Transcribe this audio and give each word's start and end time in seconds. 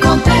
Conta 0.00 0.31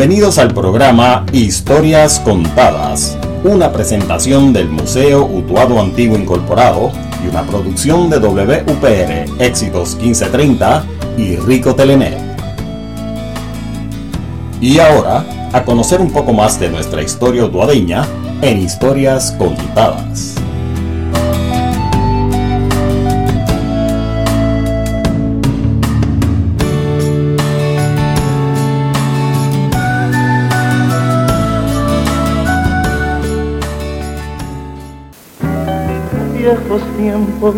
Bienvenidos 0.00 0.38
al 0.38 0.54
programa 0.54 1.26
Historias 1.30 2.20
Contadas, 2.20 3.18
una 3.44 3.70
presentación 3.70 4.50
del 4.50 4.70
Museo 4.70 5.26
Utuado 5.26 5.78
Antiguo 5.78 6.16
Incorporado 6.16 6.90
y 7.22 7.28
una 7.28 7.42
producción 7.42 8.08
de 8.08 8.18
WPR, 8.18 9.26
Éxitos 9.38 9.96
1530 9.96 10.84
y 11.18 11.36
Rico 11.36 11.74
Telenet. 11.74 12.16
Y 14.62 14.78
ahora, 14.78 15.50
a 15.52 15.62
conocer 15.66 16.00
un 16.00 16.10
poco 16.10 16.32
más 16.32 16.58
de 16.58 16.70
nuestra 16.70 17.02
historia 17.02 17.44
utuadeña 17.44 18.08
en 18.40 18.56
Historias 18.56 19.32
Contadas. 19.32 20.29
Tiempos, 36.96 37.54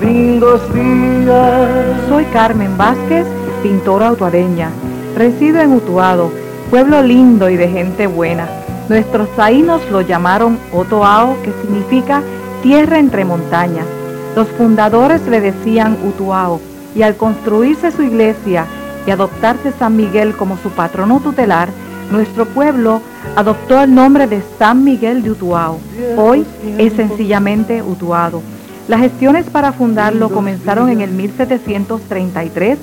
lindos 0.00 0.74
días. 0.74 2.08
Soy 2.08 2.24
Carmen 2.32 2.78
Vázquez, 2.78 3.26
pintora 3.62 4.08
autuadeña. 4.08 4.70
Resido 5.16 5.60
en 5.60 5.74
Utuado, 5.74 6.30
pueblo 6.70 7.02
lindo 7.02 7.50
y 7.50 7.56
de 7.56 7.68
gente 7.68 8.06
buena. 8.06 8.48
Nuestros 8.88 9.28
taínos 9.36 9.82
lo 9.90 10.00
llamaron 10.00 10.58
Otoao, 10.72 11.36
que 11.42 11.52
significa 11.60 12.22
tierra 12.62 12.98
entre 12.98 13.26
montañas. 13.26 13.86
Los 14.34 14.48
fundadores 14.48 15.20
le 15.26 15.42
decían 15.42 15.98
Utuao, 16.02 16.58
y 16.94 17.02
al 17.02 17.16
construirse 17.16 17.92
su 17.92 18.02
iglesia 18.02 18.64
y 19.06 19.10
adoptarse 19.10 19.72
San 19.78 19.94
Miguel 19.94 20.34
como 20.36 20.56
su 20.56 20.70
patrono 20.70 21.20
tutelar, 21.20 21.68
nuestro 22.10 22.46
pueblo 22.46 23.00
adoptó 23.36 23.80
el 23.82 23.94
nombre 23.94 24.26
de 24.26 24.42
San 24.58 24.84
Miguel 24.84 25.22
de 25.22 25.30
Utuado. 25.30 25.78
Hoy 26.16 26.44
es 26.78 26.92
sencillamente 26.94 27.82
Utuado. 27.82 28.42
Las 28.88 29.00
gestiones 29.00 29.46
para 29.46 29.72
fundarlo 29.72 30.30
comenzaron 30.30 30.90
en 30.90 31.00
el 31.00 31.10
1733, 31.10 32.78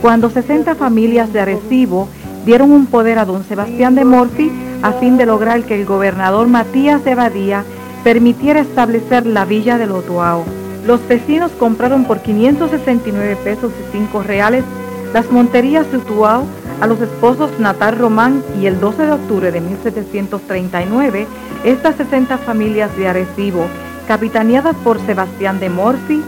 cuando 0.00 0.30
60 0.30 0.74
familias 0.74 1.32
de 1.32 1.40
Arecibo 1.40 2.08
dieron 2.46 2.72
un 2.72 2.86
poder 2.86 3.18
a 3.18 3.26
don 3.26 3.44
Sebastián 3.44 3.94
de 3.94 4.04
Morfi 4.04 4.50
a 4.82 4.92
fin 4.92 5.18
de 5.18 5.26
lograr 5.26 5.62
que 5.64 5.74
el 5.78 5.84
gobernador 5.84 6.48
Matías 6.48 7.04
de 7.04 7.14
Badía 7.14 7.64
permitiera 8.02 8.60
establecer 8.60 9.26
la 9.26 9.44
villa 9.44 9.76
de 9.76 9.90
Utuado. 9.90 10.44
Los 10.86 11.06
vecinos 11.06 11.50
compraron 11.58 12.04
por 12.04 12.20
569 12.20 13.36
pesos 13.44 13.70
y 13.78 13.92
5 13.92 14.22
reales 14.22 14.64
las 15.12 15.30
monterías 15.30 15.90
de 15.92 15.98
Utuado 15.98 16.44
a 16.80 16.86
los 16.86 17.00
esposos 17.00 17.50
Natal 17.58 17.98
Román 17.98 18.42
y 18.60 18.66
el 18.66 18.80
12 18.80 19.06
de 19.06 19.12
octubre 19.12 19.52
de 19.52 19.60
1739, 19.60 21.26
estas 21.64 21.96
60 21.96 22.38
familias 22.38 22.96
de 22.96 23.08
Arecibo, 23.08 23.66
capitaneadas 24.08 24.74
por 24.76 24.98
Sebastián 25.04 25.60
de 25.60 25.68
Morfi, 25.68 26.22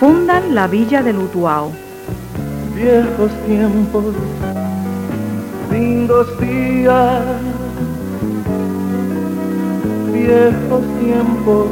fundan 0.00 0.54
la 0.54 0.66
villa 0.66 1.02
de 1.02 1.12
Lutuao. 1.12 1.72
Viejos 2.74 3.30
tiempos, 3.46 4.14
lindos 5.70 6.40
días, 6.40 7.24
viejos 10.12 10.82
tiempos, 11.00 11.66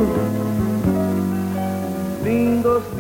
lindos 2.24 2.82
días. 2.91 2.95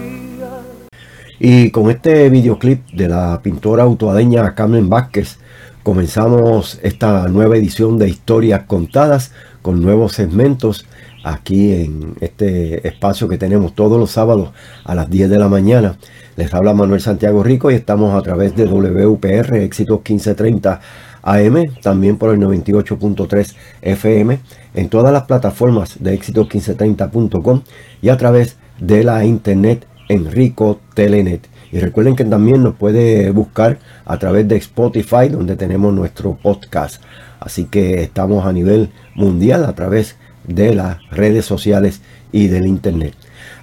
Y 1.38 1.70
con 1.70 1.90
este 1.90 2.30
videoclip 2.30 2.86
de 2.92 3.08
la 3.08 3.40
pintora 3.42 3.82
autoadeña 3.82 4.54
Carmen 4.54 4.88
Vázquez 4.88 5.38
comenzamos 5.82 6.80
esta 6.82 7.28
nueva 7.28 7.58
edición 7.58 7.98
de 7.98 8.08
Historias 8.08 8.62
Contadas 8.66 9.32
con 9.60 9.82
nuevos 9.82 10.12
segmentos 10.12 10.86
aquí 11.24 11.72
en 11.72 12.14
este 12.20 12.88
espacio 12.88 13.28
que 13.28 13.36
tenemos 13.36 13.74
todos 13.74 13.98
los 13.98 14.12
sábados 14.12 14.50
a 14.84 14.94
las 14.94 15.10
10 15.10 15.28
de 15.28 15.38
la 15.38 15.48
mañana. 15.48 15.98
Les 16.36 16.54
habla 16.54 16.72
Manuel 16.72 17.02
Santiago 17.02 17.42
Rico 17.42 17.70
y 17.70 17.74
estamos 17.74 18.14
a 18.14 18.22
través 18.22 18.56
de 18.56 18.64
WPR 18.64 19.56
Éxitos 19.56 19.98
1530 19.98 20.80
AM, 21.22 21.74
también 21.82 22.16
por 22.16 22.32
el 22.32 22.40
98.3 22.40 23.54
FM, 23.82 24.38
en 24.74 24.88
todas 24.88 25.12
las 25.12 25.24
plataformas 25.24 25.96
de 26.00 26.18
éxitos1530.com 26.18 27.62
y 28.00 28.08
a 28.08 28.16
través 28.16 28.56
de 28.78 29.04
la 29.04 29.24
internet 29.24 29.86
Enrico 30.08 30.80
Telenet. 30.94 31.48
Y 31.72 31.78
recuerden 31.78 32.16
que 32.16 32.24
también 32.24 32.62
nos 32.62 32.74
puede 32.74 33.30
buscar 33.30 33.78
a 34.04 34.18
través 34.18 34.46
de 34.48 34.56
Spotify, 34.56 35.28
donde 35.30 35.56
tenemos 35.56 35.92
nuestro 35.92 36.36
podcast. 36.40 37.02
Así 37.40 37.64
que 37.64 38.02
estamos 38.02 38.46
a 38.46 38.52
nivel 38.52 38.90
mundial 39.14 39.64
a 39.64 39.74
través 39.74 40.16
de 40.46 40.74
las 40.74 40.98
redes 41.10 41.44
sociales 41.44 42.00
y 42.32 42.46
del 42.48 42.66
internet. 42.66 43.14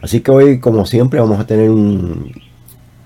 Así 0.02 0.20
que 0.22 0.32
hoy, 0.32 0.60
como 0.60 0.86
siempre, 0.86 1.20
vamos 1.20 1.40
a 1.40 1.48
tener 1.48 1.70
un, 1.70 2.32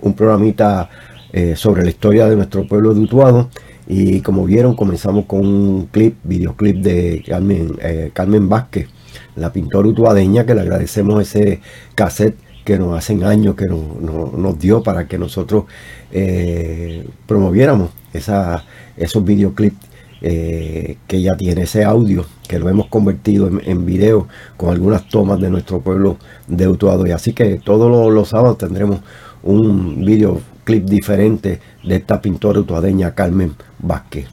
un 0.01 0.13
programita 0.13 0.89
eh, 1.31 1.55
sobre 1.55 1.83
la 1.83 1.89
historia 1.89 2.27
de 2.27 2.35
nuestro 2.35 2.67
pueblo 2.67 2.93
de 2.93 3.01
Utuado. 3.01 3.49
Y 3.87 4.21
como 4.21 4.45
vieron, 4.45 4.75
comenzamos 4.75 5.25
con 5.25 5.45
un 5.45 5.85
clip, 5.87 6.15
videoclip 6.23 6.77
de 6.77 7.23
Carmen, 7.25 7.75
eh, 7.81 8.11
Carmen 8.13 8.49
Vázquez, 8.49 8.87
la 9.35 9.53
pintora 9.53 9.87
utuadeña, 9.87 10.45
que 10.45 10.55
le 10.55 10.61
agradecemos 10.61 11.21
ese 11.21 11.61
cassette 11.95 12.35
que 12.67 12.77
nos 12.77 12.97
hacen 12.97 13.23
años 13.23 13.55
que 13.55 13.65
nos, 13.65 14.59
dio 14.59 14.83
para 14.83 15.07
que 15.07 15.17
nosotros 15.17 15.63
eh, 16.11 17.07
promoviéramos 17.25 17.91
esos 18.11 19.23
videoclips 19.23 19.77
eh, 20.21 20.97
que 21.07 21.21
ya 21.21 21.37
tiene, 21.37 21.61
ese 21.61 21.85
audio 21.85 22.25
que 22.45 22.59
lo 22.59 22.67
hemos 22.67 22.87
convertido 22.87 23.47
en, 23.47 23.85
video 23.85 24.27
con 24.57 24.71
algunas 24.71 25.07
tomas 25.07 25.39
de 25.39 25.49
nuestro 25.49 25.79
pueblo 25.79 26.17
de 26.47 26.67
Utuado. 26.67 27.07
Y 27.07 27.11
así 27.11 27.31
que 27.31 27.55
todos 27.55 27.89
los, 27.89 28.13
los 28.13 28.27
sábados 28.27 28.57
tendremos 28.57 28.99
un 29.43 30.03
videoclip 30.03 30.83
diferente 30.83 31.61
de 31.85 31.95
esta 31.95 32.21
pintora 32.21 32.59
utuadeña 32.59 33.15
Carmen 33.15 33.53
Vázquez. 33.79 34.27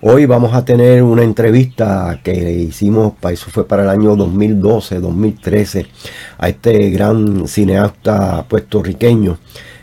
Hoy 0.00 0.26
vamos 0.26 0.54
a 0.54 0.64
tener 0.64 1.02
una 1.02 1.24
entrevista 1.24 2.20
que 2.22 2.52
hicimos, 2.52 3.14
eso 3.32 3.50
fue 3.50 3.66
para 3.66 3.82
el 3.82 3.88
año 3.88 4.14
2012, 4.14 5.00
2013, 5.00 5.86
a 6.38 6.48
este 6.48 6.90
gran 6.90 7.48
cineasta 7.48 8.46
puertorriqueño, 8.48 9.38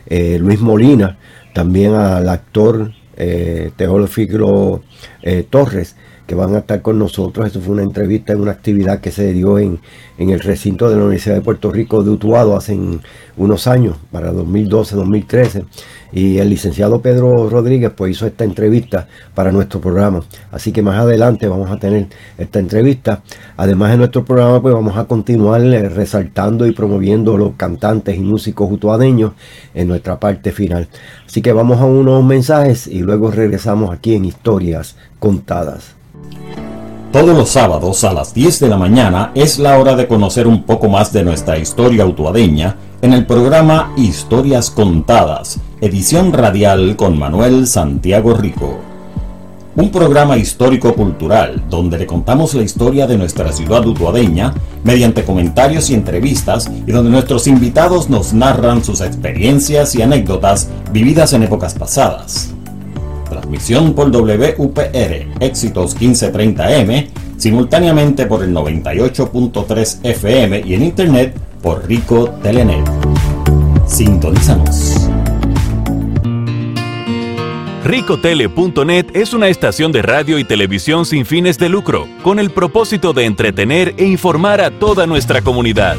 eh, 0.06 0.38
Luis 0.40 0.58
Molina, 0.58 1.18
también 1.52 1.92
al 1.92 2.30
actor 2.30 2.92
eh, 3.14 3.72
Teófilo 3.76 4.82
eh, 5.20 5.46
Torres, 5.50 5.96
que 6.26 6.34
van 6.34 6.54
a 6.54 6.58
estar 6.58 6.82
con 6.82 6.98
nosotros. 6.98 7.46
Eso 7.46 7.60
fue 7.60 7.74
una 7.74 7.82
entrevista 7.82 8.32
en 8.32 8.40
una 8.40 8.52
actividad 8.52 9.00
que 9.00 9.10
se 9.10 9.32
dio 9.32 9.58
en, 9.58 9.78
en 10.18 10.30
el 10.30 10.40
recinto 10.40 10.88
de 10.88 10.96
la 10.96 11.02
Universidad 11.02 11.36
de 11.36 11.42
Puerto 11.42 11.70
Rico 11.70 12.02
de 12.02 12.10
Utuado 12.10 12.56
hace 12.56 12.78
unos 13.36 13.66
años, 13.66 13.96
para 14.10 14.32
2012-2013 14.32 15.64
y 16.12 16.38
el 16.38 16.48
licenciado 16.48 17.00
Pedro 17.00 17.48
Rodríguez 17.50 17.92
pues 17.94 18.12
hizo 18.12 18.26
esta 18.26 18.44
entrevista 18.44 19.08
para 19.34 19.52
nuestro 19.52 19.80
programa. 19.80 20.22
Así 20.50 20.72
que 20.72 20.82
más 20.82 20.98
adelante 20.98 21.48
vamos 21.48 21.70
a 21.70 21.78
tener 21.78 22.06
esta 22.38 22.58
entrevista. 22.58 23.22
Además 23.56 23.90
de 23.90 23.98
nuestro 23.98 24.24
programa 24.24 24.62
pues 24.62 24.74
vamos 24.74 24.96
a 24.96 25.04
continuar 25.04 25.60
eh, 25.62 25.88
resaltando 25.88 26.66
y 26.66 26.72
promoviendo 26.72 27.36
los 27.36 27.54
cantantes 27.56 28.16
y 28.16 28.20
músicos 28.20 28.70
utuadeños 28.70 29.32
en 29.74 29.88
nuestra 29.88 30.18
parte 30.18 30.52
final. 30.52 30.88
Así 31.26 31.42
que 31.42 31.52
vamos 31.52 31.80
a 31.80 31.84
unos 31.84 32.24
mensajes 32.24 32.86
y 32.86 33.00
luego 33.00 33.30
regresamos 33.30 33.92
aquí 33.92 34.14
en 34.14 34.24
Historias 34.24 34.96
Contadas. 35.18 35.96
Todos 37.16 37.34
los 37.34 37.48
sábados 37.48 38.04
a 38.04 38.12
las 38.12 38.34
10 38.34 38.60
de 38.60 38.68
la 38.68 38.76
mañana 38.76 39.32
es 39.34 39.58
la 39.58 39.78
hora 39.78 39.96
de 39.96 40.06
conocer 40.06 40.46
un 40.46 40.64
poco 40.64 40.90
más 40.90 41.14
de 41.14 41.24
nuestra 41.24 41.56
historia 41.58 42.04
utuadeña 42.04 42.76
en 43.00 43.14
el 43.14 43.24
programa 43.24 43.94
Historias 43.96 44.70
Contadas, 44.70 45.58
edición 45.80 46.34
radial 46.34 46.94
con 46.94 47.18
Manuel 47.18 47.66
Santiago 47.68 48.34
Rico. 48.34 48.80
Un 49.76 49.90
programa 49.90 50.36
histórico-cultural 50.36 51.64
donde 51.70 51.96
le 51.96 52.06
contamos 52.06 52.52
la 52.52 52.64
historia 52.64 53.06
de 53.06 53.16
nuestra 53.16 53.50
ciudad 53.50 53.86
utuadeña 53.86 54.52
mediante 54.84 55.24
comentarios 55.24 55.88
y 55.88 55.94
entrevistas 55.94 56.70
y 56.86 56.92
donde 56.92 57.10
nuestros 57.10 57.46
invitados 57.46 58.10
nos 58.10 58.34
narran 58.34 58.84
sus 58.84 59.00
experiencias 59.00 59.94
y 59.94 60.02
anécdotas 60.02 60.68
vividas 60.92 61.32
en 61.32 61.44
épocas 61.44 61.72
pasadas 61.72 62.52
transmisión 63.46 63.94
por 63.94 64.10
WPR 64.10 65.28
Éxitos 65.40 65.96
1530M, 65.96 67.08
simultáneamente 67.36 68.26
por 68.26 68.42
el 68.42 68.52
98.3 68.52 69.98
FM 70.02 70.62
y 70.66 70.74
en 70.74 70.82
internet 70.82 71.38
por 71.62 71.86
Rico 71.86 72.30
Telenet. 72.42 72.84
Sintonízanos. 73.86 75.08
Ricotele.net 77.84 79.06
es 79.14 79.32
una 79.32 79.46
estación 79.46 79.92
de 79.92 80.02
radio 80.02 80.40
y 80.40 80.44
televisión 80.44 81.06
sin 81.06 81.24
fines 81.24 81.56
de 81.56 81.68
lucro, 81.68 82.08
con 82.24 82.40
el 82.40 82.50
propósito 82.50 83.12
de 83.12 83.26
entretener 83.26 83.94
e 83.96 84.06
informar 84.06 84.60
a 84.60 84.72
toda 84.72 85.06
nuestra 85.06 85.40
comunidad. 85.40 85.96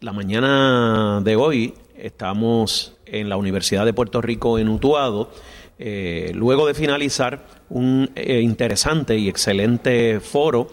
la 0.00 0.12
mañana 0.12 1.22
de 1.24 1.36
hoy 1.36 1.74
Estamos 1.96 2.96
en 3.06 3.28
la 3.28 3.36
Universidad 3.36 3.84
de 3.84 3.92
Puerto 3.92 4.20
Rico 4.20 4.58
en 4.58 4.68
Utuado, 4.68 5.30
eh, 5.78 6.32
luego 6.34 6.66
de 6.66 6.74
finalizar 6.74 7.46
un 7.68 8.10
eh, 8.16 8.40
interesante 8.40 9.16
y 9.16 9.28
excelente 9.28 10.18
foro 10.18 10.68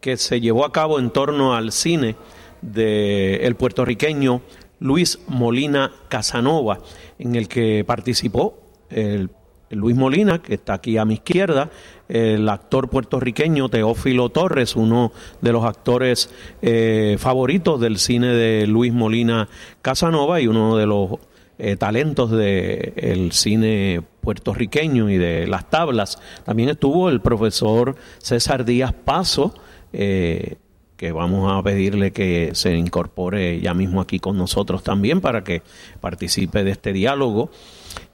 que 0.00 0.16
se 0.16 0.40
llevó 0.40 0.64
a 0.64 0.72
cabo 0.72 0.98
en 0.98 1.10
torno 1.10 1.54
al 1.54 1.72
cine 1.72 2.16
del 2.62 3.54
puertorriqueño 3.54 4.40
Luis 4.80 5.20
Molina 5.28 5.92
Casanova, 6.08 6.80
en 7.18 7.36
el 7.36 7.48
que 7.48 7.84
participó 7.84 8.58
el 8.88 9.30
Luis 9.72 9.96
Molina, 9.96 10.40
que 10.40 10.54
está 10.54 10.74
aquí 10.74 10.96
a 10.98 11.04
mi 11.04 11.14
izquierda, 11.14 11.70
el 12.08 12.48
actor 12.48 12.88
puertorriqueño 12.88 13.68
Teófilo 13.68 14.28
Torres, 14.28 14.76
uno 14.76 15.12
de 15.40 15.52
los 15.52 15.64
actores 15.64 16.30
eh, 16.60 17.16
favoritos 17.18 17.80
del 17.80 17.98
cine 17.98 18.28
de 18.28 18.66
Luis 18.66 18.92
Molina 18.92 19.48
Casanova 19.80 20.40
y 20.40 20.46
uno 20.46 20.76
de 20.76 20.86
los 20.86 21.12
eh, 21.58 21.76
talentos 21.76 22.30
del 22.30 23.32
cine 23.32 24.02
puertorriqueño 24.20 25.08
y 25.10 25.16
de 25.16 25.46
las 25.46 25.70
tablas. 25.70 26.18
También 26.44 26.68
estuvo 26.68 27.08
el 27.08 27.20
profesor 27.20 27.96
César 28.18 28.64
Díaz 28.64 28.92
Paso, 28.92 29.54
eh, 29.92 30.56
que 30.96 31.12
vamos 31.12 31.52
a 31.52 31.62
pedirle 31.62 32.12
que 32.12 32.50
se 32.54 32.76
incorpore 32.76 33.60
ya 33.60 33.74
mismo 33.74 34.00
aquí 34.00 34.18
con 34.18 34.36
nosotros 34.36 34.82
también 34.82 35.20
para 35.20 35.42
que 35.42 35.62
participe 36.00 36.62
de 36.62 36.70
este 36.72 36.92
diálogo. 36.92 37.50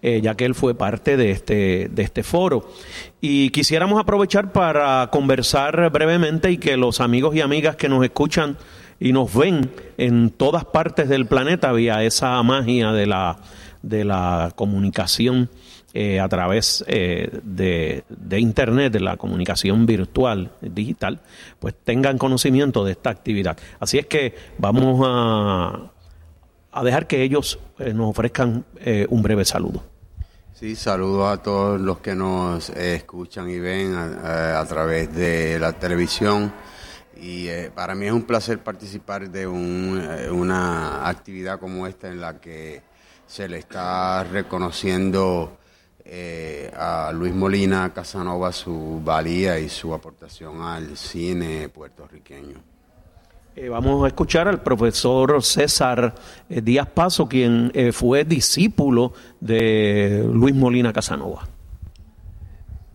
Eh, 0.01 0.21
ya 0.23 0.37
que 0.37 0.45
él 0.45 0.55
fue 0.55 0.77
parte 0.77 1.17
de 1.17 1.33
este, 1.33 1.89
de 1.91 2.03
este 2.03 2.23
foro. 2.23 2.69
Y 3.21 3.51
quisiéramos 3.51 4.01
aprovechar 4.01 4.53
para 4.53 5.09
conversar 5.11 5.91
brevemente 5.91 6.53
y 6.53 6.59
que 6.59 6.77
los 6.77 7.01
amigos 7.01 7.35
y 7.35 7.41
amigas 7.41 7.75
que 7.75 7.89
nos 7.89 8.05
escuchan 8.05 8.57
y 9.01 9.13
nos 9.13 9.35
ven 9.35 9.71
en 9.97 10.31
todas 10.31 10.65
partes 10.65 11.09
del 11.09 11.27
planeta 11.27 11.73
vía 11.73 12.05
esa 12.05 12.41
magia 12.45 12.93
de 12.93 13.07
la, 13.07 13.39
de 13.83 14.05
la 14.05 14.53
comunicación 14.55 15.51
eh, 15.95 16.21
a 16.21 16.29
través 16.29 16.85
eh, 16.87 17.41
de, 17.43 18.05
de, 18.09 18.41
Internet, 18.41 18.93
de 18.93 19.01
la 19.01 19.17
comunicación 19.17 19.85
virtual, 19.87 20.53
digital, 20.61 21.21
pues 21.59 21.75
tengan 21.83 22.19
conocimiento 22.19 22.85
de 22.85 22.93
esta 22.93 23.11
actividad. 23.11 23.57
Así 23.81 23.99
es 23.99 24.07
que 24.07 24.35
vamos 24.59 25.01
a 25.05 25.91
a 26.79 26.85
dejar 26.85 27.07
que 27.07 27.23
ellos 27.23 27.59
eh, 27.79 27.93
nos 27.93 28.11
ofrezcan 28.11 28.65
eh, 28.77 29.07
un 29.11 29.23
breve 29.23 29.45
saludo. 29.45 29.83
Sí, 30.55 30.77
saludos 30.77 31.33
a 31.33 31.43
todos 31.43 31.81
los 31.81 31.99
que 31.99 32.15
nos 32.15 32.71
eh, 32.71 32.97
escuchan 32.97 33.49
y 33.51 33.59
ven 33.59 33.95
a, 33.95 34.65
través 34.67 35.15
de 35.15 35.59
la 35.59 35.73
televisión. 35.73 36.53
Y 37.21 37.49
para 37.75 37.95
mí 37.95 38.07
es 38.07 38.13
un 38.13 38.23
placer 38.23 38.61
participar 38.61 39.29
de 39.29 39.47
una 39.47 41.09
actividad 41.09 41.59
como 41.59 41.87
esta 41.87 42.09
en 42.09 42.21
la 42.21 42.41
que 42.41 42.83
se 43.27 43.49
le 43.49 43.59
está 43.59 44.23
reconociendo 44.23 45.59
a 46.77 47.11
Luis 47.13 47.35
Molina 47.35 47.93
Casanova 47.93 48.53
su 48.53 49.01
valía 49.05 49.59
y 49.59 49.69
su 49.69 49.93
aportación 49.93 50.63
al 50.63 50.97
cine 50.97 51.69
puertorriqueño. 51.69 52.68
Eh, 53.61 53.69
vamos 53.69 54.05
a 54.05 54.07
escuchar 54.07 54.47
al 54.47 54.63
profesor 54.63 55.43
César 55.43 56.15
eh, 56.49 56.61
Díaz 56.61 56.87
Paso, 56.95 57.29
quien 57.29 57.73
eh, 57.75 57.91
fue 57.91 58.25
discípulo 58.25 59.13
de 59.41 60.25
Luis 60.33 60.55
Molina 60.55 60.93
Casanova. 60.93 61.45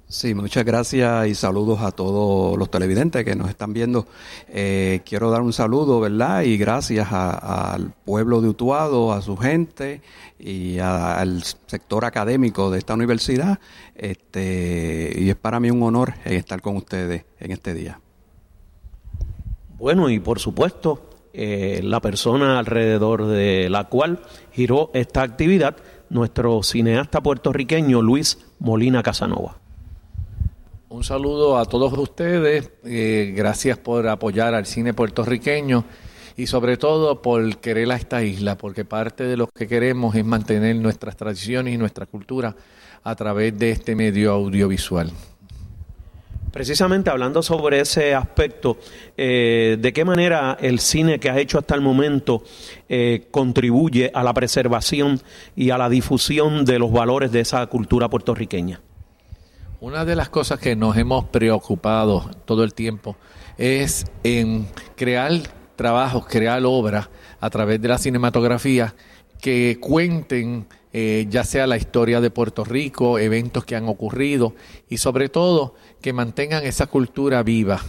Sí, 0.08 0.34
muchas 0.34 0.64
gracias 0.64 1.28
y 1.28 1.36
saludos 1.36 1.82
a 1.82 1.92
todos 1.92 2.58
los 2.58 2.72
televidentes 2.72 3.26
que 3.26 3.36
nos 3.36 3.50
están 3.50 3.74
viendo. 3.74 4.08
quiero 4.48 5.32
dar 5.32 5.42
un 5.42 5.52
saludo, 5.52 6.00
¿verdad? 6.00 6.44
Y 6.44 6.56
gracias 6.56 7.12
al 7.12 7.92
pueblo 8.06 8.40
de 8.40 8.48
Utuado, 8.48 9.12
a 9.12 9.22
su 9.22 9.36
gente 9.36 10.02
y 10.40 10.78
al 10.78 11.44
sector 11.66 12.06
académico 12.06 12.70
de 12.70 12.78
esta 12.78 12.94
universidad. 12.94 13.60
Este, 13.96 15.14
y 15.18 15.30
es 15.30 15.36
para 15.36 15.60
mí 15.60 15.72
un 15.72 15.82
honor 15.82 16.14
estar 16.24 16.62
con 16.62 16.78
ustedes 16.78 17.26
en 17.40 17.52
este 17.52 17.74
día. 17.74 18.00
Bueno, 19.84 20.10
y 20.10 20.18
por 20.22 20.40
supuesto, 20.40 21.10
eh, 21.34 21.82
la 21.84 22.00
persona 22.00 22.58
alrededor 22.58 23.26
de 23.28 23.70
la 23.70 23.90
cual 23.90 24.22
giró 24.54 24.90
esta 24.94 25.24
actividad, 25.24 25.76
nuestro 26.10 26.64
cineasta 26.64 27.20
puertorriqueño 27.20 28.02
Luis 28.02 28.38
Molina 28.60 29.04
Casanova. 29.04 29.58
Un 30.88 31.04
saludo 31.04 31.58
a 31.58 31.66
todos 31.66 31.92
ustedes, 31.98 32.72
eh, 32.86 33.34
gracias 33.36 33.78
por 33.78 34.08
apoyar 34.08 34.54
al 34.54 34.68
cine 34.68 34.94
puertorriqueño 34.94 35.84
y 36.38 36.48
sobre 36.48 36.78
todo 36.78 37.22
por 37.22 37.58
querer 37.58 37.92
a 37.92 37.98
esta 37.98 38.24
isla, 38.24 38.58
porque 38.58 38.86
parte 38.86 39.26
de 39.26 39.36
lo 39.36 39.48
que 39.48 39.68
queremos 39.68 40.16
es 40.16 40.24
mantener 40.24 40.78
nuestras 40.78 41.18
tradiciones 41.18 41.74
y 41.74 41.78
nuestra 41.78 42.06
cultura 42.06 42.56
a 43.04 43.16
través 43.18 43.60
de 43.60 43.72
este 43.72 43.98
medio 43.98 44.32
audiovisual. 44.32 45.12
Precisamente 46.54 47.10
hablando 47.10 47.42
sobre 47.42 47.80
ese 47.80 48.14
aspecto, 48.14 48.78
eh, 49.18 49.76
¿de 49.80 49.92
qué 49.92 50.06
manera 50.06 50.56
el 50.62 50.78
cine 50.78 51.20
que 51.20 51.32
has 51.32 51.38
hecho 51.38 51.58
hasta 51.58 51.74
el 51.74 51.82
momento 51.82 52.44
eh, 52.88 53.26
contribuye 53.32 54.12
a 54.14 54.22
la 54.22 54.36
preservación 54.36 55.20
y 55.56 55.72
a 55.72 55.80
la 55.80 55.90
difusión 55.90 56.64
de 56.64 56.78
los 56.78 56.92
valores 56.92 57.32
de 57.32 57.40
esa 57.40 57.66
cultura 57.66 58.08
puertorriqueña? 58.08 58.82
Una 59.82 60.06
de 60.06 60.16
las 60.16 60.30
cosas 60.30 60.60
que 60.60 60.76
nos 60.76 60.96
hemos 60.96 61.26
preocupado 61.26 62.30
todo 62.46 62.64
el 62.64 62.76
tiempo 62.76 63.16
es 63.58 64.06
en 64.24 64.68
crear 64.96 65.32
trabajos, 65.76 66.28
crear 66.28 66.62
obras 66.66 67.10
a 67.40 67.50
través 67.50 67.82
de 67.82 67.88
la 67.88 67.98
cinematografía 67.98 68.94
que 69.42 69.80
cuenten 69.82 70.68
eh, 70.96 71.26
ya 71.28 71.44
sea 71.44 71.66
la 71.66 71.76
historia 71.76 72.22
de 72.22 72.30
Puerto 72.30 72.64
Rico, 72.64 73.18
eventos 73.18 73.66
que 73.66 73.76
han 73.76 73.88
ocurrido 73.88 74.54
y 74.88 74.98
sobre 74.98 75.28
todo 75.28 75.74
que 76.04 76.14
mantengan 76.14 76.64
esa 76.64 76.86
cultura 76.86 77.42
viva. 77.42 77.82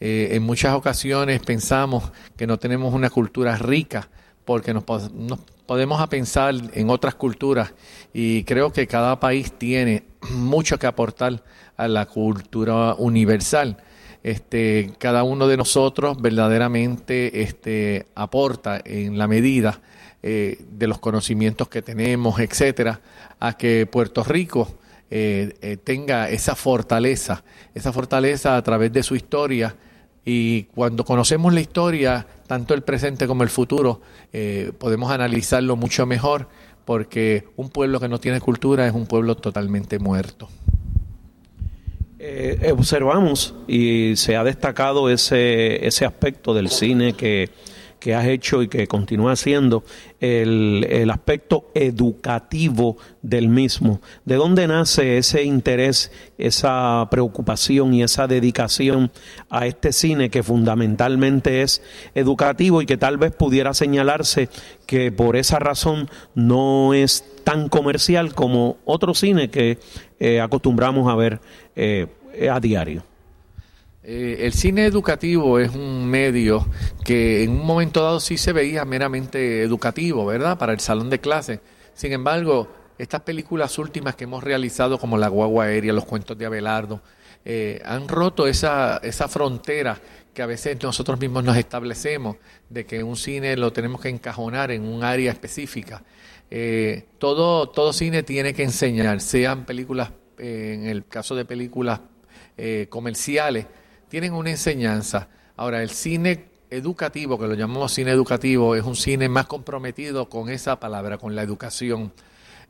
Eh, 0.00 0.30
en 0.32 0.42
muchas 0.42 0.74
ocasiones 0.74 1.40
pensamos 1.42 2.10
que 2.36 2.46
no 2.46 2.58
tenemos 2.58 2.94
una 2.94 3.10
cultura 3.10 3.56
rica 3.56 4.08
porque 4.44 4.72
nos, 4.72 4.84
podemos 5.66 6.08
pensar 6.08 6.54
en 6.72 6.88
otras 6.88 7.14
culturas 7.14 7.74
y 8.14 8.44
creo 8.44 8.72
que 8.72 8.86
cada 8.86 9.20
país 9.20 9.52
tiene 9.52 10.04
mucho 10.30 10.78
que 10.78 10.86
aportar 10.86 11.44
a 11.76 11.86
la 11.86 12.06
cultura 12.06 12.94
universal. 12.94 13.76
Este, 14.22 14.94
cada 14.98 15.22
uno 15.22 15.46
de 15.46 15.58
nosotros 15.58 16.20
verdaderamente 16.20 17.42
este, 17.42 18.06
aporta 18.14 18.80
en 18.84 19.18
la 19.18 19.28
medida 19.28 19.80
eh, 20.22 20.64
de 20.70 20.86
los 20.86 20.98
conocimientos 20.98 21.68
que 21.68 21.82
tenemos, 21.82 22.40
etcétera, 22.40 23.00
a 23.38 23.56
que 23.56 23.86
Puerto 23.86 24.24
Rico 24.24 24.77
eh, 25.10 25.56
eh, 25.60 25.76
tenga 25.76 26.28
esa 26.28 26.54
fortaleza, 26.54 27.44
esa 27.74 27.92
fortaleza 27.92 28.56
a 28.56 28.62
través 28.62 28.92
de 28.92 29.02
su 29.02 29.16
historia. 29.16 29.76
Y 30.24 30.64
cuando 30.64 31.04
conocemos 31.04 31.54
la 31.54 31.60
historia, 31.60 32.26
tanto 32.46 32.74
el 32.74 32.82
presente 32.82 33.26
como 33.26 33.44
el 33.44 33.48
futuro, 33.48 34.02
podemos 34.76 35.10
analizarlo 35.10 35.74
mucho 35.74 36.04
mejor, 36.04 36.48
porque 36.84 37.48
un 37.56 37.70
pueblo 37.70 37.98
que 37.98 38.08
no 38.08 38.20
tiene 38.20 38.38
cultura 38.38 38.86
es 38.86 38.92
un 38.92 39.06
pueblo 39.06 39.36
totalmente 39.36 39.98
muerto. 39.98 40.50
Eh, 42.20 42.72
observamos 42.76 43.54
y 43.68 44.16
se 44.16 44.34
ha 44.34 44.42
destacado 44.42 45.08
ese, 45.08 45.86
ese 45.86 46.04
aspecto 46.04 46.52
del 46.52 46.68
cine 46.68 47.12
que, 47.12 47.48
que 47.98 48.14
has 48.14 48.26
hecho 48.26 48.62
y 48.62 48.68
que 48.68 48.86
continúa 48.86 49.32
haciendo, 49.32 49.84
el, 50.20 50.86
el, 50.88 51.10
aspecto 51.10 51.70
educativo 51.74 52.96
del 53.22 53.48
mismo. 53.48 54.00
¿De 54.24 54.36
dónde 54.36 54.66
nace 54.66 55.18
ese 55.18 55.42
interés, 55.42 56.12
esa 56.38 57.06
preocupación 57.10 57.94
y 57.94 58.02
esa 58.02 58.26
dedicación 58.26 59.10
a 59.50 59.66
este 59.66 59.92
cine 59.92 60.30
que 60.30 60.42
fundamentalmente 60.42 61.62
es 61.62 61.82
educativo 62.14 62.82
y 62.82 62.86
que 62.86 62.96
tal 62.96 63.16
vez 63.16 63.32
pudiera 63.32 63.74
señalarse 63.74 64.48
que 64.86 65.12
por 65.12 65.36
esa 65.36 65.58
razón 65.58 66.08
no 66.34 66.94
es 66.94 67.24
tan 67.44 67.68
comercial 67.68 68.34
como 68.34 68.78
otro 68.84 69.14
cine 69.14 69.50
que 69.50 69.78
eh, 70.20 70.40
acostumbramos 70.40 71.10
a 71.10 71.14
ver 71.14 71.40
eh, 71.76 72.06
a 72.50 72.60
diario? 72.60 73.07
Eh, 74.10 74.46
el 74.46 74.54
cine 74.54 74.86
educativo 74.86 75.58
es 75.58 75.74
un 75.74 76.06
medio 76.06 76.66
que 77.04 77.44
en 77.44 77.50
un 77.50 77.66
momento 77.66 78.02
dado 78.02 78.20
sí 78.20 78.38
se 78.38 78.54
veía 78.54 78.86
meramente 78.86 79.62
educativo, 79.62 80.24
¿verdad? 80.24 80.56
Para 80.56 80.72
el 80.72 80.80
salón 80.80 81.10
de 81.10 81.20
clase. 81.20 81.60
Sin 81.92 82.12
embargo, 82.12 82.68
estas 82.96 83.20
películas 83.20 83.78
últimas 83.78 84.16
que 84.16 84.24
hemos 84.24 84.42
realizado, 84.42 84.98
como 84.98 85.18
La 85.18 85.28
Guagua 85.28 85.64
Aérea, 85.64 85.92
Los 85.92 86.06
Cuentos 86.06 86.38
de 86.38 86.46
Abelardo, 86.46 87.02
han 87.84 88.08
roto 88.08 88.46
esa, 88.46 88.98
esa 89.02 89.26
frontera 89.26 89.98
que 90.38 90.42
a 90.42 90.46
veces 90.46 90.80
nosotros 90.82 91.18
mismos 91.18 91.42
nos 91.42 91.56
establecemos 91.56 92.36
de 92.70 92.86
que 92.86 93.02
un 93.02 93.16
cine 93.16 93.56
lo 93.56 93.72
tenemos 93.72 94.00
que 94.00 94.08
encajonar 94.08 94.70
en 94.70 94.84
un 94.84 95.02
área 95.02 95.32
específica. 95.32 96.04
Eh, 96.50 97.06
todo, 97.18 97.68
todo 97.70 97.92
cine 97.92 98.22
tiene 98.22 98.54
que 98.54 98.62
enseñar, 98.62 99.20
sean 99.20 99.66
películas, 99.66 100.12
eh, 100.38 100.76
en 100.78 100.86
el 100.86 101.06
caso 101.06 101.34
de 101.34 101.44
películas 101.44 102.00
eh, 102.56 102.86
comerciales, 102.88 103.66
tienen 104.08 104.32
una 104.32 104.50
enseñanza. 104.50 105.28
Ahora, 105.56 105.82
el 105.82 105.90
cine 105.90 106.46
educativo, 106.70 107.38
que 107.38 107.46
lo 107.46 107.54
llamamos 107.54 107.92
cine 107.92 108.10
educativo, 108.10 108.74
es 108.74 108.84
un 108.84 108.96
cine 108.96 109.28
más 109.28 109.46
comprometido 109.46 110.28
con 110.28 110.50
esa 110.50 110.78
palabra, 110.78 111.18
con 111.18 111.34
la 111.34 111.42
educación. 111.42 112.12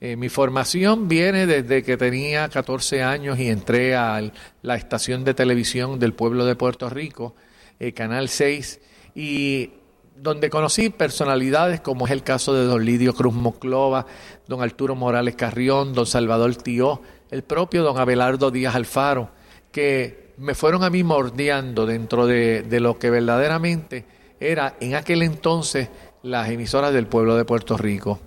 mi 0.01 0.29
formación 0.29 1.09
viene 1.09 1.47
desde 1.47 1.83
que 1.83 1.97
tenía 1.97 2.49
14 2.49 3.03
años 3.03 3.39
y 3.39 3.49
entré 3.49 3.97
a 3.97 4.23
la 4.63 4.77
estación 4.77 5.25
de 5.25 5.35
televisión 5.35 5.99
del 5.99 6.13
pueblo 6.13 6.45
de 6.45 6.55
Puerto 6.55 6.89
Rico, 6.89 7.35
Canal 7.95 8.29
6, 8.29 8.81
y 9.15 9.73
donde 10.17 10.51
conocí 10.51 10.91
personalidades 10.91 11.81
como 11.81 12.07
es 12.07 12.13
el 12.13 12.23
caso 12.23 12.55
de 12.55 12.65
don 12.65 12.85
Lidio 12.85 13.15
Cruz 13.15 13.35
Moclova, 13.35 14.07
don 14.47 14.63
Arturo 14.63 14.95
Morales 14.95 15.37
Carrión, 15.37 15.93
don 15.93 16.07
Salvador 16.07 16.55
Tío, 16.57 17.03
el 17.31 17.43
propio 17.43 17.83
don 17.83 17.99
Abelardo 17.99 18.51
Díaz 18.51 18.75
Alfaro, 18.75 19.31
que 19.73 20.28
me 20.39 20.55
fueron 20.55 20.85
a 20.85 20.91
mí 20.91 21.03
mordeando 21.03 21.85
dentro 21.85 22.27
de, 22.27 22.65
lo 22.81 22.99
que 22.99 23.11
verdaderamente 23.11 24.05
era 24.41 24.77
en 24.81 24.95
aquel 24.95 25.23
entonces 25.23 25.89
las 26.23 26.49
emisoras 26.49 26.93
del 26.93 27.07
pueblo 27.07 27.37
de 27.37 27.45
Puerto 27.45 27.77
Rico. 27.77 28.21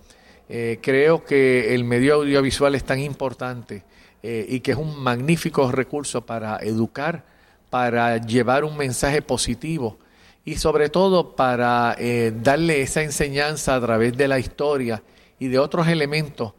Eh, 0.49 0.79
creo 0.81 1.23
que 1.23 1.73
el 1.73 1.85
medio 1.85 2.15
audiovisual 2.15 2.75
es 2.75 2.83
tan 2.83 2.99
importante 2.99 3.83
eh, 4.21 4.45
y 4.49 4.59
que 4.59 4.71
es 4.71 4.77
un 4.77 4.99
magnífico 5.01 5.71
recurso 5.71 6.25
para 6.25 6.57
educar, 6.57 7.23
para 7.69 8.17
llevar 8.17 8.65
un 8.65 8.75
mensaje 8.75 9.21
positivo 9.21 9.97
y 10.43 10.55
sobre 10.55 10.89
todo 10.89 11.35
para 11.35 11.95
eh, 11.97 12.33
darle 12.35 12.81
esa 12.81 13.01
enseñanza 13.03 13.75
a 13.75 13.81
través 13.81 14.17
de 14.17 14.27
la 14.27 14.39
historia 14.39 15.01
y 15.39 15.47
de 15.47 15.59
otros 15.59 15.87
elementos 15.87 16.53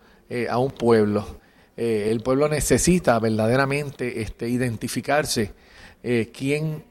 a 0.49 0.57
un 0.57 0.71
pueblo. 0.71 1.42
Eh, 1.77 2.09
el 2.11 2.21
pueblo 2.21 2.49
necesita 2.49 3.19
verdaderamente 3.19 4.23
este, 4.23 4.49
identificarse 4.49 5.53
quién, 6.33 6.83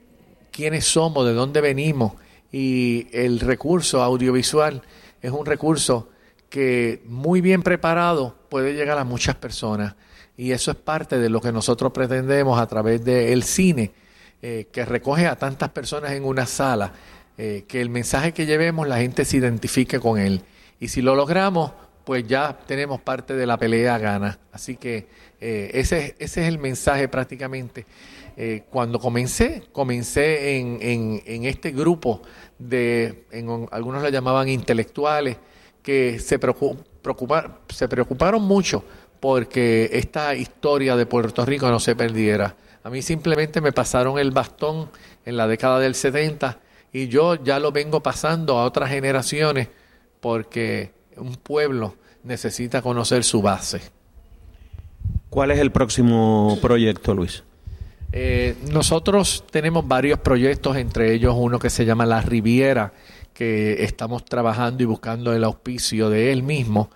quiénes 0.52 0.86
somos, 0.86 1.26
de 1.26 1.34
dónde 1.34 1.60
venimos 1.60 2.14
y 2.50 3.08
el 3.12 3.42
recurso 3.42 4.02
audiovisual 4.02 4.82
es 5.22 5.32
un 5.32 5.46
recurso 5.46 6.08
que 6.50 7.02
muy 7.06 7.42
bien 7.42 7.62
preparado 7.62 8.36
puede 8.50 8.74
llegar 8.74 8.98
a 8.98 9.04
muchas 9.04 9.36
personas 9.36 9.96
y 10.38 10.52
eso 10.52 10.72
es 10.72 10.78
parte 10.78 11.18
de 11.20 11.30
lo 11.30 11.42
que 11.42 11.52
nosotros 11.52 11.92
pretendemos 11.92 12.60
a 12.60 12.68
través 12.68 13.04
del 13.04 13.44
cine 13.44 13.92
eh, 14.42 14.68
que 14.72 14.86
recoge 14.86 15.28
a 15.28 15.36
tantas 15.36 15.70
personas 15.70 16.14
en 16.14 16.24
una 16.24 16.48
sala, 16.48 16.94
eh, 17.38 17.66
que 17.68 17.80
el 17.80 17.90
mensaje 17.90 18.34
que 18.34 18.48
llevemos 18.48 18.88
la 18.88 18.98
gente 18.98 19.24
se 19.24 19.38
identifique 19.38 20.00
con 20.00 20.18
él. 20.18 20.42
Y 20.80 20.88
si 20.88 21.04
lo 21.04 21.14
logramos, 21.14 21.74
pues 22.12 22.28
ya 22.28 22.60
tenemos 22.68 23.00
parte 23.00 23.36
de 23.36 23.46
la 23.46 23.56
pelea 23.56 23.98
gana. 23.98 24.38
Así 24.52 24.76
que 24.76 25.08
eh, 25.40 25.72
ese, 25.74 26.18
es 26.20 26.36
el 26.36 26.60
mensaje 26.60 27.08
prácticamente. 27.08 27.86
cuando 28.70 29.00
comencé, 29.00 29.64
comencé 29.72 30.58
en, 30.58 30.78
en, 31.26 31.46
este 31.46 31.72
grupo 31.72 32.22
de, 32.60 33.24
en, 33.32 33.70
algunos 33.72 34.04
lo 34.04 34.10
llamaban 34.10 34.50
intelectuales, 34.50 35.38
que 35.82 36.20
se, 36.20 36.38
se 37.70 37.88
preocuparon 37.88 38.44
mucho 38.44 38.84
porque 39.22 39.90
esta 39.94 40.36
historia 40.36 40.98
de 40.98 41.06
Puerto 41.06 41.46
Rico 41.46 41.70
no 41.70 41.80
se 41.80 41.96
perdiera. 41.96 42.58
A 42.84 42.90
mí 42.90 43.02
simplemente 43.02 43.62
me 43.62 43.72
pasaron 43.72 44.20
el 44.20 44.32
bastón 44.32 44.90
en 45.24 45.38
la 45.38 45.48
década 45.48 45.80
del 45.80 45.96
70 45.96 46.60
y 46.92 47.08
yo 47.08 47.36
ya 47.36 47.58
lo 47.58 47.72
vengo 47.72 48.04
pasando 48.04 48.58
a 48.58 48.66
otras 48.66 48.90
generaciones 48.90 49.70
porque 50.20 50.92
un 51.16 51.36
pueblo 51.38 52.01
necesita 52.24 52.82
conocer 52.82 53.24
su 53.24 53.42
base. 53.42 53.82
¿Cuál 55.30 55.52
es 55.52 55.60
el 55.60 55.72
próximo 55.72 56.58
proyecto, 56.62 57.14
Luis? 57.14 57.44
Eh, 58.12 58.56
nosotros 58.70 59.46
tenemos 59.50 59.88
varios 59.88 60.20
proyectos, 60.20 60.76
entre 60.76 61.14
ellos 61.14 61.34
uno 61.38 61.60
que 61.60 61.70
se 61.70 61.86
llama 61.86 62.06
La 62.06 62.22
Riviera, 62.22 62.92
que 63.34 63.84
estamos 63.84 64.26
trabajando 64.26 64.84
y 64.84 64.86
buscando 64.86 65.34
el 65.34 65.44
auspicio 65.46 66.10
de 66.10 66.34
él 66.34 66.44
mismo, 66.44 66.90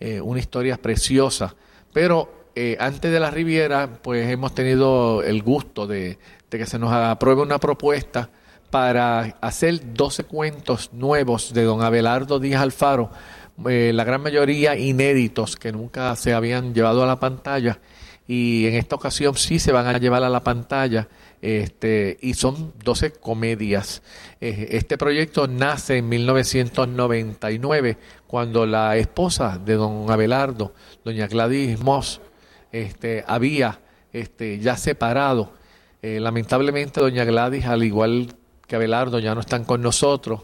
eh, 0.00 0.20
una 0.20 0.40
historia 0.40 0.78
preciosa, 0.78 1.54
pero 1.92 2.46
eh, 2.54 2.76
antes 2.80 3.12
de 3.12 3.20
la 3.20 3.30
Riviera, 3.30 3.88
pues 4.02 4.30
hemos 4.30 4.54
tenido 4.54 5.22
el 5.22 5.42
gusto 5.42 5.86
de, 5.86 6.18
que 6.48 6.66
se 6.66 6.78
nos 6.78 6.92
apruebe 6.92 7.42
una 7.42 7.58
propuesta 7.58 8.30
para 8.70 9.36
hacer 9.40 9.94
12 9.94 10.24
cuentos 10.24 10.90
nuevos 10.92 11.52
de 11.52 11.62
don 11.64 11.82
Abelardo 11.82 12.38
Díaz 12.38 12.62
Alfaro, 12.62 13.10
eh, 13.68 13.92
la 13.94 14.04
gran 14.04 14.22
mayoría 14.22 14.76
inéditos 14.76 15.56
que 15.56 15.72
nunca 15.72 16.14
se 16.16 16.32
habían 16.32 16.74
llevado 16.74 17.02
a 17.02 17.06
la 17.06 17.20
pantalla 17.20 17.78
y 18.26 18.66
en 18.66 18.74
esta 18.74 18.96
ocasión 18.96 19.34
sí 19.36 19.58
se 19.58 19.72
van 19.72 19.86
a 19.86 19.98
llevar 19.98 20.22
a 20.22 20.30
la 20.30 20.42
pantalla 20.42 21.08
este, 21.40 22.18
y 22.22 22.34
son 22.34 22.72
12 22.82 23.12
comedias. 23.12 24.02
Eh, 24.40 24.68
este 24.70 24.96
proyecto 24.96 25.48
nace 25.48 25.98
en 25.98 26.08
1999 26.08 27.98
cuando 28.26 28.64
la 28.64 28.96
esposa 28.96 29.58
de 29.58 29.74
don 29.74 30.10
Abelardo, 30.10 30.72
doña 31.04 31.26
Gladys 31.26 31.80
Moss, 31.80 32.20
este, 32.70 33.24
había 33.26 33.80
este, 34.12 34.58
ya 34.60 34.76
separado. 34.76 35.52
Eh, 36.00 36.18
lamentablemente, 36.20 37.00
doña 37.00 37.24
Gladys, 37.24 37.66
al 37.66 37.82
igual 37.82 38.34
que 38.66 38.76
Abelardo, 38.76 39.18
ya 39.18 39.34
no 39.34 39.40
están 39.40 39.64
con 39.64 39.82
nosotros 39.82 40.42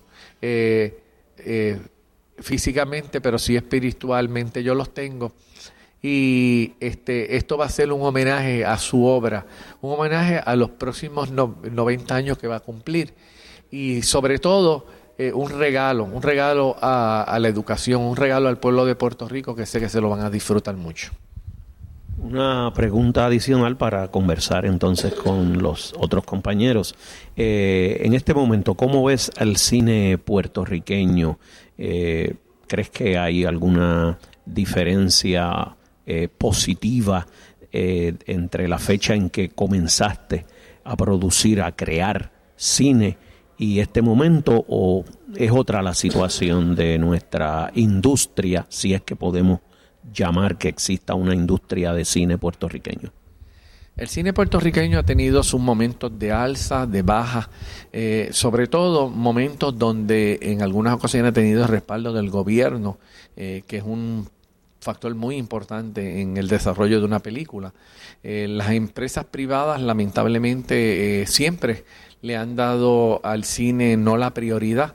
físicamente, 2.41 3.21
pero 3.21 3.39
sí 3.39 3.57
espiritualmente 3.57 4.63
yo 4.63 4.75
los 4.75 4.93
tengo. 4.95 5.33
Y 6.03 6.75
este, 6.81 7.37
esto 7.37 7.57
va 7.57 7.67
a 7.67 7.71
ser 7.71 7.93
un 7.93 8.03
homenaje 8.03 8.65
a 8.65 8.79
su 8.79 9.05
obra, 9.05 9.47
un 9.81 9.95
homenaje 9.95 10.41
a 10.45 10.55
los 10.55 10.71
próximos 10.71 11.31
90 11.33 12.15
años 12.15 12.39
que 12.39 12.47
va 12.47 12.57
a 12.57 12.61
cumplir. 12.61 13.15
Y 13.71 14.03
sobre 14.03 14.39
todo, 14.39 14.87
un 15.35 15.51
regalo, 15.51 16.05
un 16.05 16.23
regalo 16.23 16.77
a, 16.81 17.23
a 17.23 17.39
la 17.41 17.49
educación, 17.49 18.03
un 18.03 18.17
regalo 18.17 18.49
al 18.49 18.59
pueblo 18.59 18.87
de 18.87 18.95
Puerto 18.95 19.29
Rico 19.29 19.57
que 19.57 19.67
sé 19.67 19.81
que 19.81 19.89
se 19.89 20.01
lo 20.01 20.09
van 20.09 20.21
a 20.21 20.31
disfrutar 20.31 20.77
mucho. 20.77 21.11
Una 22.21 22.73
pregunta 22.75 23.27
adicional 23.27 23.77
para 23.77 24.09
conversar 24.09 24.67
entonces 24.67 25.15
con 25.15 25.63
los 25.63 25.95
otros 25.99 26.25
compañeros. 26.25 26.97
Eh, 27.37 28.01
en 28.03 28.13
este 28.13 28.35
momento, 28.35 28.75
¿cómo 28.75 29.05
ves 29.05 29.31
al 29.39 29.57
cine 29.57 30.19
puertorriqueño? 30.19 31.39
Eh, 31.79 32.35
¿Crees 32.67 32.91
que 32.91 33.17
hay 33.17 33.45
alguna 33.45 34.19
diferencia 34.45 35.77
eh, 36.05 36.29
positiva 36.29 37.27
entre 37.71 38.67
la 38.67 38.79
fecha 38.79 39.15
en 39.15 39.29
que 39.29 39.51
comenzaste 39.51 40.47
a 40.85 40.97
producir, 40.97 41.61
a 41.61 41.77
crear 41.77 42.33
cine 42.57 43.19
y 43.59 43.81
este 43.81 44.01
momento 44.01 44.65
o 44.69 45.05
es 45.37 45.51
otra 45.51 45.83
la 45.83 45.93
situación 45.93 46.75
de 46.75 46.99
nuestra 46.99 47.71
industria, 47.75 48.67
si 48.71 48.95
es 48.95 49.03
que 49.03 49.17
podemos 49.17 49.61
llamar 50.13 50.57
que 50.57 50.69
exista 50.69 51.15
una 51.15 51.35
industria 51.35 51.93
de 51.93 52.05
cine 52.05 52.39
puertorriqueño? 52.39 53.13
El 53.99 54.07
cine 54.07 54.33
puertorriqueño 54.33 55.01
ha 55.01 55.03
tenido 55.03 55.43
sus 55.43 55.61
momentos 55.61 56.17
de 56.17 56.31
alza, 56.31 56.87
de 56.87 57.03
baja, 57.03 57.51
eh, 57.93 58.29
sobre 58.31 58.69
todo 58.69 59.09
momentos 59.09 59.77
donde 59.77 60.39
en 60.41 60.63
algunas 60.63 60.95
ocasiones 60.95 61.31
ha 61.31 61.33
tenido 61.33 61.63
el 61.63 61.69
respaldo 61.69 62.13
del 62.13 62.31
gobierno, 62.31 62.99
eh, 63.37 63.65
que 63.67 63.79
es 63.79 63.83
un 63.83 64.31
factor 64.81 65.13
muy 65.17 65.35
importante 65.37 66.21
en 66.21 66.37
el 66.37 66.47
desarrollo 66.47 67.01
de 67.01 67.07
una 67.07 67.19
película. 67.19 67.75
Eh, 68.23 68.47
las 68.49 68.71
empresas 68.71 69.25
privadas 69.25 69.83
lamentablemente 69.83 71.27
siempre 71.27 71.85
le 72.23 72.37
han 72.37 72.55
dado 72.55 73.21
al 73.25 73.43
cine 73.43 73.97
no 73.97 74.17
la 74.17 74.33
prioridad, 74.33 74.95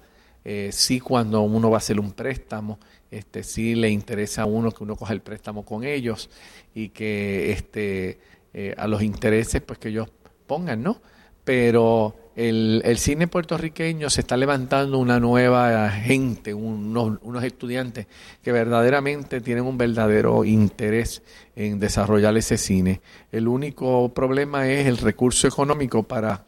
sí 0.71 1.01
cuando 1.01 1.41
uno 1.41 1.69
va 1.69 1.77
a 1.77 1.79
hacer 1.79 1.99
un 1.99 2.13
préstamo, 2.13 2.79
este, 3.11 3.43
sí 3.43 3.75
le 3.75 3.89
interesa 3.89 4.43
a 4.43 4.45
uno 4.45 4.71
que 4.71 4.83
uno 4.83 4.95
coja 4.95 5.13
el 5.13 5.21
préstamo 5.21 5.63
con 5.63 5.83
ellos 5.83 6.29
y 6.73 6.89
que 6.89 7.51
este, 7.51 8.19
eh, 8.53 8.73
a 8.77 8.87
los 8.87 9.01
intereses 9.01 9.61
pues 9.61 9.79
que 9.79 9.89
ellos 9.89 10.09
pongan, 10.47 10.83
¿no? 10.83 11.01
Pero 11.43 12.15
el, 12.35 12.81
el, 12.85 12.97
cine 12.97 13.27
puertorriqueño 13.27 14.09
se 14.09 14.21
está 14.21 14.37
levantando 14.37 14.97
una 14.97 15.19
nueva 15.19 15.89
gente, 15.89 16.53
unos, 16.53 17.19
unos, 17.21 17.43
estudiantes 17.43 18.07
que 18.41 18.51
verdaderamente 18.51 19.41
tienen 19.41 19.65
un 19.65 19.77
verdadero 19.77 20.45
interés 20.45 21.21
en 21.55 21.79
desarrollar 21.79 22.37
ese 22.37 22.57
cine. 22.57 23.01
El 23.31 23.47
único 23.47 24.13
problema 24.13 24.69
es 24.69 24.87
el 24.87 24.97
recurso 24.97 25.47
económico 25.47 26.03
para 26.03 26.45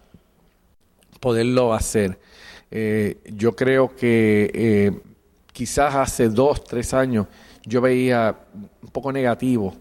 poderlo 1.19 1.73
hacer. 1.73 2.19
Eh, 2.71 3.17
yo 3.25 3.55
creo 3.55 3.95
que 3.95 4.51
eh, 4.53 4.91
quizás 5.51 5.95
hace 5.95 6.29
dos, 6.29 6.63
tres 6.63 6.93
años 6.93 7.27
yo 7.63 7.81
veía 7.81 8.35
un 8.53 8.89
poco 8.89 9.11
negativo 9.11 9.73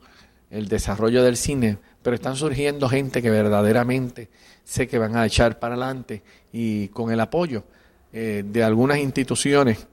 el 0.50 0.69
desarrollo 0.69 1.23
del 1.23 1.37
cine, 1.37 1.78
pero 2.04 2.14
están 2.14 2.37
surgiendo 2.37 2.87
gente 2.88 3.23
que 3.23 3.30
verdaderamente 3.30 4.28
sé 4.62 4.87
que 4.87 4.99
van 4.99 5.16
a 5.16 5.25
echar 5.25 5.58
para 5.58 5.75
adelante 5.75 6.23
y 6.52 6.88
con 6.88 7.11
el 7.11 7.18
apoyo 7.18 7.64
eh, 8.12 8.44
de 8.46 8.62
algunas 8.62 8.99
instituciones 8.99 9.88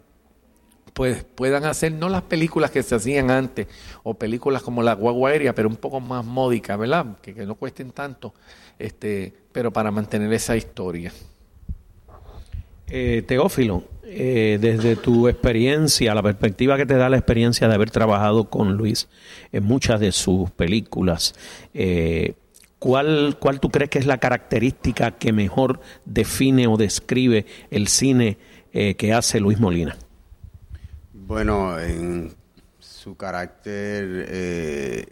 pues 0.94 1.24
puedan 1.24 1.64
hacer 1.64 1.94
no 1.94 2.10
las 2.10 2.24
películas 2.24 2.70
que 2.70 2.84
se 2.84 2.96
hacían 2.96 3.32
antes 3.32 3.68
o 4.04 4.14
películas 4.14 4.62
como 4.62 4.84
la 4.84 4.94
guagua 4.94 5.30
aérea 5.30 5.56
pero 5.56 5.70
un 5.70 5.78
poco 5.78 6.02
más 6.02 6.26
módicas, 6.26 6.78
¿verdad? 6.78 7.18
Que, 7.22 7.34
que 7.34 7.46
no 7.46 7.56
cuesten 7.56 7.92
tanto, 7.92 8.34
este, 8.78 9.34
pero 9.54 9.72
para 9.72 9.90
mantener 9.90 10.32
esa 10.34 10.58
historia. 10.58 11.14
Eh, 12.88 13.24
Teófilo, 13.26 13.86
eh, 14.14 14.58
desde 14.60 14.98
tu 14.98 15.30
experiencia, 15.30 16.14
la 16.14 16.22
perspectiva 16.22 16.76
que 16.76 16.86
te 16.86 16.96
da 16.96 17.10
la 17.10 17.16
experiencia 17.16 17.70
de 17.70 17.76
haber 17.76 17.92
trabajado 17.92 18.50
con 18.50 18.76
Luis 18.76 19.08
en 19.54 19.64
muchas 19.64 20.02
de 20.02 20.12
sus 20.12 20.52
películas, 20.52 21.34
eh, 21.74 22.34
¿cuál, 22.78 23.38
¿cuál 23.40 23.62
tú 23.62 23.70
crees 23.70 23.90
que 23.90 24.00
es 24.00 24.06
la 24.06 24.18
característica 24.18 25.12
que 25.12 25.32
mejor 25.32 25.80
define 26.04 26.68
o 26.68 26.76
describe 26.76 27.46
el 27.70 27.88
cine 27.88 28.38
que 28.72 29.14
hace 29.14 29.40
Luis 29.40 29.60
Molina? 29.60 29.98
Bueno, 31.14 31.80
en 31.80 32.34
su 32.80 33.16
carácter 33.16 35.08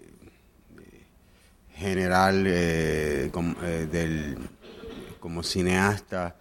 general 1.74 2.48
como, 3.32 3.56
del, 3.62 4.38
como 5.20 5.44
cineasta, 5.44 6.36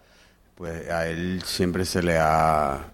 pues 0.59 0.89
a 0.89 1.07
él 1.07 1.41
siempre 1.45 1.85
se 1.85 2.03
le 2.03 2.17
ha 2.17 2.91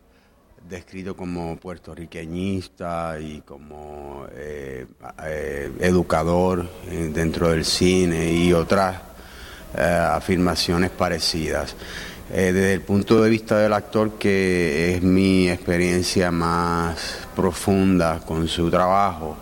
descrito 0.70 1.18
como 1.18 1.58
puertorriqueñista 1.58 3.20
y 3.20 3.42
como 3.42 4.28
eh, 4.34 4.86
eh, 5.26 5.72
educador 5.80 6.70
eh, 6.88 7.10
dentro 7.12 7.50
del 7.50 7.66
cine 7.66 8.32
y 8.32 8.54
otras 8.54 9.02
afirmaciones 9.74 10.92
parecidas. 10.92 11.76
desde 12.30 12.74
el 12.76 12.82
punto 12.82 13.22
de 13.22 13.30
vista 13.32 13.58
del 13.58 13.74
actor, 13.74 14.12
que 14.12 14.94
es 14.94 15.02
mi 15.02 15.50
experiencia 15.50 16.30
más 16.32 17.28
profunda 17.36 18.20
con 18.20 18.48
su 18.48 18.70
trabajo, 18.70 19.36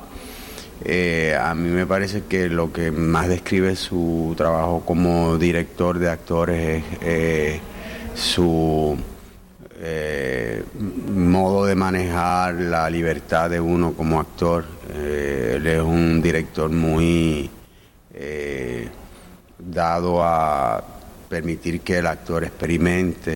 a 1.39 1.54
mí 1.56 1.69
me 1.69 1.86
parece 1.86 2.24
que 2.24 2.48
lo 2.48 2.71
que 2.71 2.89
más 2.89 3.28
describe 3.28 3.76
su 3.76 4.34
trabajo 4.38 4.82
como 4.86 5.38
director 5.38 6.00
de 6.00 6.10
actores 6.10 6.84
es 7.02 7.62
su 8.15 8.97
eh, 9.86 10.63
modo 11.12 11.65
de 11.65 11.76
manejar 11.76 12.54
la 12.56 12.89
libertad 12.89 13.49
de 13.49 13.60
uno 13.60 13.93
como 13.93 14.19
actor. 14.19 14.65
Eh, 14.93 15.56
él 15.58 15.67
es 15.67 15.82
un 15.82 16.21
director 16.21 16.69
muy 16.69 17.49
eh, 18.13 18.88
dado 19.58 20.23
a 20.23 20.82
permitir 21.28 21.82
que 21.82 21.97
el 21.97 22.08
actor 22.08 22.43
experimente, 22.43 23.34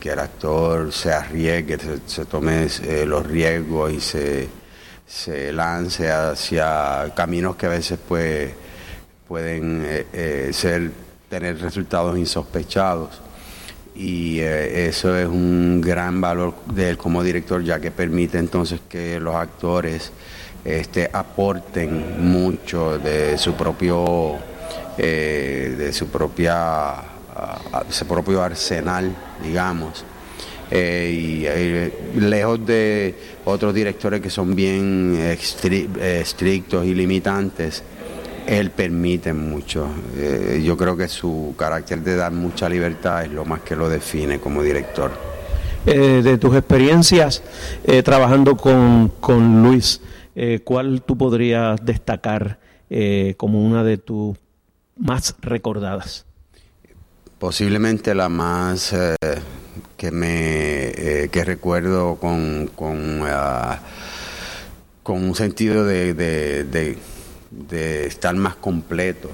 que 0.00 0.10
el 0.10 0.18
actor 0.18 0.92
se 0.92 1.12
arriesgue, 1.12 1.78
se, 2.06 2.24
tome 2.24 2.66
los 3.06 3.26
riesgos 3.26 3.92
y 3.92 4.00
se, 4.00 4.48
se, 5.06 5.52
lance 5.52 6.10
hacia 6.10 7.12
caminos 7.14 7.56
que 7.56 7.66
a 7.66 7.70
veces 7.70 7.98
pues, 8.06 8.50
pueden 9.28 10.04
ser, 10.52 10.90
tener 11.28 11.60
resultados 11.60 12.18
insospechados 12.18 13.22
y 13.96 14.40
eh, 14.40 14.88
eso 14.88 15.16
es 15.16 15.26
un 15.26 15.80
gran 15.80 16.20
valor 16.20 16.54
de 16.66 16.90
él 16.90 16.98
como 16.98 17.22
director 17.22 17.62
ya 17.62 17.80
que 17.80 17.90
permite 17.90 18.38
entonces 18.38 18.80
que 18.88 19.18
los 19.18 19.34
actores 19.34 20.12
este, 20.64 21.08
aporten 21.12 22.30
mucho 22.30 22.98
de 22.98 23.38
su 23.38 23.54
propio 23.54 24.36
eh, 24.98 25.74
de 25.78 25.92
su 25.92 26.08
propia 26.08 26.94
su 27.90 28.06
propio 28.06 28.42
arsenal 28.42 29.14
digamos. 29.42 30.04
Eh, 30.68 31.92
y 32.16 32.18
lejos 32.18 32.66
de 32.66 33.14
otros 33.44 33.72
directores 33.72 34.20
que 34.20 34.30
son 34.30 34.56
bien 34.56 35.16
estrictos 36.00 36.84
y 36.84 36.94
limitantes 36.94 37.84
él 38.46 38.70
permite 38.70 39.32
mucho. 39.32 39.88
Eh, 40.16 40.62
yo 40.64 40.76
creo 40.76 40.96
que 40.96 41.08
su 41.08 41.54
carácter 41.58 42.00
de 42.02 42.16
dar 42.16 42.32
mucha 42.32 42.68
libertad 42.68 43.24
es 43.24 43.32
lo 43.32 43.44
más 43.44 43.60
que 43.60 43.76
lo 43.76 43.88
define 43.88 44.38
como 44.38 44.62
director. 44.62 45.10
Eh, 45.84 46.22
de 46.22 46.38
tus 46.38 46.56
experiencias 46.56 47.42
eh, 47.84 48.02
trabajando 48.02 48.56
con, 48.56 49.12
con 49.20 49.62
Luis, 49.62 50.00
¿cuál 50.64 51.02
tú 51.02 51.16
podrías 51.16 51.82
destacar 51.82 52.58
como 53.38 53.64
una 53.64 53.82
de 53.84 53.96
tus 53.96 54.36
más 54.98 55.34
recordadas? 55.40 56.26
Posiblemente 57.38 58.14
la 58.14 58.28
más 58.28 58.94
que 59.96 60.10
me 60.10 61.28
que 61.30 61.42
recuerdo 61.42 62.16
con, 62.16 62.68
con, 62.74 63.22
ah, 63.24 63.78
con 65.02 65.22
un 65.22 65.34
sentido 65.34 65.86
de 65.86 66.12
de 66.12 66.98
estar 68.06 68.34
más 68.34 68.56
completo. 68.56 69.30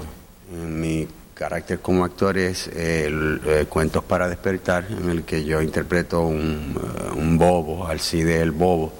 En 0.52 0.80
mi 0.80 1.08
carácter 1.34 1.80
como 1.80 2.04
actor 2.04 2.38
es 2.38 2.68
el, 2.68 3.40
eh, 3.44 3.66
Cuentos 3.68 4.04
para 4.04 4.28
despertar, 4.28 4.86
en 4.90 5.10
el 5.10 5.24
que 5.24 5.44
yo 5.44 5.60
interpreto 5.60 6.20
un, 6.26 6.76
eh, 6.76 7.10
un 7.16 7.38
bobo, 7.38 7.88
el 7.90 8.50
bobo. 8.50 8.92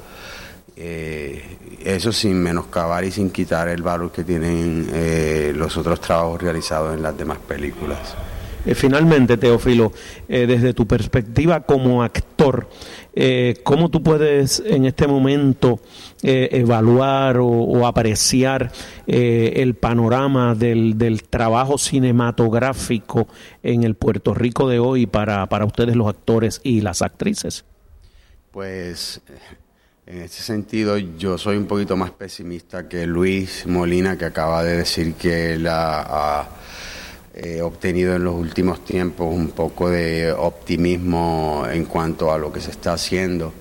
Eh, 0.77 1.59
eso 1.85 2.13
sin 2.13 2.43
menoscabar 2.43 3.05
y 3.05 3.11
sin 3.11 3.31
quitar 3.31 3.69
el 3.69 3.83
valor 3.83 4.11
que 4.11 4.25
tienen 4.25 5.59
los 5.59 5.77
otros 5.77 6.01
trabajos 6.01 6.41
realizados 6.41 6.95
en 6.95 7.03
las 7.03 7.17
demás 7.17 7.39
películas. 7.39 8.15
Finalmente, 8.75 9.37
Teófilo, 9.37 9.93
desde 10.29 10.75
tu 10.75 10.87
perspectiva 10.87 11.61
como 11.61 12.03
actor, 12.03 12.69
eh, 13.15 13.61
¿Cómo 13.63 13.91
tú 13.91 14.03
puedes 14.03 14.63
en 14.65 14.87
este 14.87 15.07
momento 15.07 15.81
eh, 16.23 16.49
evaluar 16.53 17.39
o, 17.41 17.87
apreciar 17.87 18.73
eh, 19.07 19.55
el 19.57 19.75
panorama 19.75 20.55
del, 20.55 21.23
trabajo 21.29 21.77
cinematográfico 21.77 23.29
en 23.63 23.83
el 23.83 23.97
Puerto 23.97 24.33
Rico 24.33 24.69
de 24.69 24.79
hoy 24.79 25.07
para, 25.07 25.47
para 25.47 25.67
ustedes 25.67 25.95
los 25.95 26.09
actores 26.09 26.61
y 26.65 26.81
las 26.81 27.03
actrices? 27.03 27.65
Pues 28.51 29.21
En 30.07 30.23
ese 30.23 30.43
sentido, 30.43 30.97
yo 30.97 31.37
soy 31.37 31.59
un 31.59 31.67
poquito 31.67 31.97
más 31.97 32.13
pesimista 32.13 32.89
que 32.89 33.07
Luis 33.07 33.67
Molina, 33.67 34.17
que 34.17 34.25
acaba 34.25 34.65
de 34.65 34.79
decir 34.79 35.15
que 35.15 35.55
él 35.55 35.67
ha, 35.69 36.49
eh, 37.35 37.63
obtenido 37.63 38.15
en 38.15 38.25
los 38.25 38.35
últimos 38.35 38.85
tiempos 38.85 39.35
un 39.35 39.51
poco 39.51 39.89
de 39.89 40.33
optimismo 40.33 41.67
en 41.71 41.87
cuanto 41.87 42.33
a 42.33 42.39
lo 42.39 42.53
que 42.53 42.61
se 42.61 42.71
está 42.71 42.93
haciendo 42.93 43.53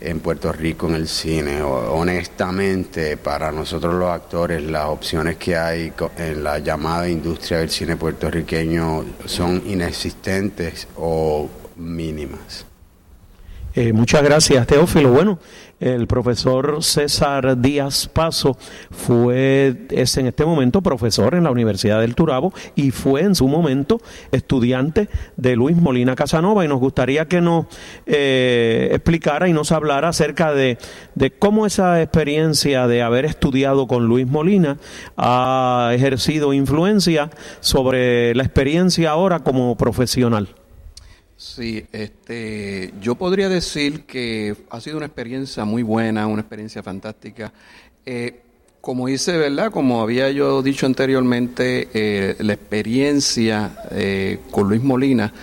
en 0.00 0.20
Puerto 0.20 0.52
Rico 0.52 0.86
en 0.88 0.96
el 0.96 1.08
cine. 1.08 1.62
Honestamente, 1.62 3.16
para 3.16 3.50
nosotros 3.50 3.94
los 3.94 4.10
actores, 4.10 4.62
las 4.62 4.86
opciones 4.86 5.36
que 5.36 5.56
hay 5.56 5.92
en 6.18 6.44
la 6.44 6.58
llamada 6.58 7.08
industria 7.08 7.58
del 7.58 7.70
cine 7.70 7.96
puertorriqueño 7.96 9.04
son 9.24 9.62
inexistentes 9.66 10.86
o 10.96 11.48
mínimas. 11.76 12.66
Eh, 13.76 13.92
muchas 13.92 14.22
gracias, 14.22 14.66
Teófilo. 14.66 15.10
Bueno, 15.10 15.38
el 15.80 16.06
profesor 16.06 16.82
César 16.82 17.60
Díaz 17.60 18.08
Paso 18.08 18.56
fue, 18.90 19.86
es 19.90 20.16
en 20.16 20.28
este 20.28 20.46
momento 20.46 20.80
profesor 20.80 21.34
en 21.34 21.44
la 21.44 21.50
Universidad 21.50 22.00
del 22.00 22.14
Turabo 22.14 22.54
y 22.74 22.90
fue 22.90 23.20
en 23.20 23.34
su 23.34 23.48
momento 23.48 24.00
estudiante 24.32 25.10
de 25.36 25.56
Luis 25.56 25.76
Molina 25.76 26.16
Casanova 26.16 26.64
y 26.64 26.68
nos 26.68 26.80
gustaría 26.80 27.26
que 27.26 27.42
nos 27.42 27.66
eh, 28.06 28.88
explicara 28.92 29.46
y 29.46 29.52
nos 29.52 29.70
hablara 29.72 30.08
acerca 30.08 30.54
de, 30.54 30.78
de 31.14 31.32
cómo 31.32 31.66
esa 31.66 32.00
experiencia 32.00 32.86
de 32.86 33.02
haber 33.02 33.26
estudiado 33.26 33.86
con 33.86 34.06
Luis 34.06 34.26
Molina 34.26 34.78
ha 35.18 35.90
ejercido 35.92 36.54
influencia 36.54 37.28
sobre 37.60 38.34
la 38.34 38.42
experiencia 38.42 39.10
ahora 39.10 39.40
como 39.40 39.76
profesional. 39.76 40.48
Sí, 41.36 41.84
este, 41.92 42.94
yo 43.00 43.14
podría 43.14 43.50
decir 43.50 44.06
que 44.06 44.56
ha 44.70 44.80
sido 44.80 44.96
una 44.96 45.06
experiencia 45.06 45.66
muy 45.66 45.82
buena, 45.82 46.26
una 46.26 46.40
experiencia 46.40 46.82
fantástica. 46.82 47.52
Eh, 48.06 48.40
como 48.80 49.08
hice, 49.08 49.36
¿verdad? 49.36 49.70
Como 49.70 50.00
había 50.00 50.30
yo 50.30 50.62
dicho 50.62 50.86
anteriormente, 50.86 51.88
eh, 51.92 52.36
la 52.38 52.54
experiencia 52.54 53.82
eh, 53.90 54.38
con 54.50 54.68
Luis 54.68 54.82
Molina 54.82 55.34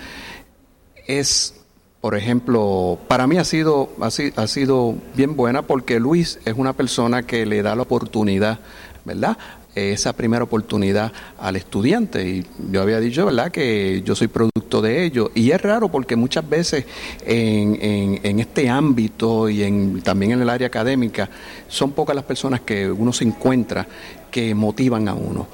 es, 1.06 1.54
por 2.02 2.16
ejemplo, 2.16 2.98
para 3.08 3.28
mí 3.28 3.38
ha 3.38 3.44
sido, 3.44 3.90
ha, 4.02 4.08
ha 4.08 4.48
sido 4.48 4.96
bien 5.14 5.36
buena 5.36 5.62
porque 5.62 6.00
Luis 6.00 6.40
es 6.46 6.56
una 6.56 6.74
persona 6.74 7.22
que 7.24 7.46
le 7.46 7.62
da 7.62 7.76
la 7.76 7.84
oportunidad, 7.84 8.62
¿verdad? 9.06 9.38
Esa 9.76 10.14
primera 10.14 10.44
oportunidad 10.44 11.12
al 11.40 11.56
estudiante. 11.56 12.28
Y 12.28 12.46
yo 12.72 12.82
había 12.82 13.00
dicho, 13.00 13.26
¿verdad?, 13.26 13.52
que 13.52 14.02
yo 14.06 14.16
soy 14.16 14.28
producto 14.28 14.82
de 14.82 15.04
ello. 15.06 15.32
Y 15.36 15.52
es 15.52 15.62
raro 15.62 15.90
porque 15.90 16.16
muchas 16.16 16.48
veces 16.48 16.86
en, 17.26 18.20
en, 18.24 18.40
este 18.40 18.70
ámbito 18.70 19.50
y 19.50 19.64
en, 19.64 20.02
también 20.02 20.34
en 20.34 20.42
el 20.42 20.50
área 20.50 20.68
académica 20.68 21.30
son 21.68 21.92
pocas 21.92 22.16
las 22.16 22.26
personas 22.26 22.62
que 22.62 22.90
uno 22.90 23.14
se 23.14 23.24
encuentra 23.24 23.88
que 24.32 24.54
motivan 24.56 25.08
a 25.08 25.14
uno. 25.14 25.48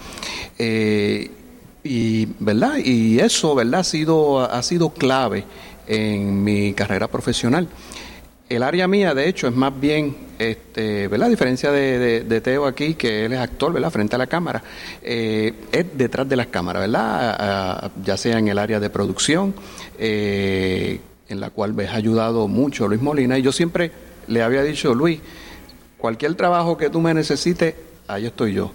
Eh, 0.57 1.31
y, 1.83 2.27
¿verdad? 2.39 2.77
y 2.83 3.19
eso 3.19 3.55
¿verdad? 3.55 3.81
Ha, 3.81 3.83
sido, 3.83 4.39
ha 4.39 4.61
sido 4.63 4.89
clave 4.89 5.45
en 5.87 6.43
mi 6.43 6.73
carrera 6.73 7.07
profesional. 7.07 7.67
El 8.49 8.63
área 8.63 8.87
mía, 8.87 9.13
de 9.13 9.29
hecho, 9.29 9.47
es 9.47 9.55
más 9.55 9.79
bien, 9.79 10.17
este, 10.39 11.07
¿verdad? 11.07 11.27
A 11.27 11.29
diferencia 11.29 11.71
de, 11.71 12.41
Teo 12.41 12.65
aquí, 12.65 12.95
que 12.95 13.25
él 13.25 13.33
es 13.33 13.39
actor, 13.39 13.71
¿verdad? 13.71 13.91
Frente 13.91 14.15
a 14.15 14.17
la 14.17 14.25
cámara, 14.25 14.63
eh, 15.03 15.53
es 15.71 15.85
detrás 15.95 16.27
de 16.27 16.35
las 16.35 16.47
cámaras, 16.47 16.81
¿verdad? 16.81 17.91
ya 18.03 18.17
sea 18.17 18.39
en 18.39 18.47
el 18.47 18.57
área 18.57 18.79
de 18.79 18.89
producción, 18.89 19.53
eh, 19.99 20.99
en 21.27 21.39
la 21.39 21.51
cual 21.51 21.75
me 21.75 21.85
ha 21.85 21.93
ayudado 21.93 22.47
mucho 22.47 22.87
Luis 22.87 23.03
Molina. 23.03 23.37
Y 23.37 23.43
yo 23.43 23.51
siempre 23.51 23.91
le 24.27 24.41
había 24.41 24.63
dicho, 24.63 24.95
Luis, 24.95 25.19
cualquier 25.99 26.33
trabajo 26.33 26.75
que 26.75 26.89
tú 26.89 27.01
me 27.01 27.13
necesites, 27.13 27.75
ahí 28.07 28.25
estoy 28.25 28.53
yo. 28.53 28.71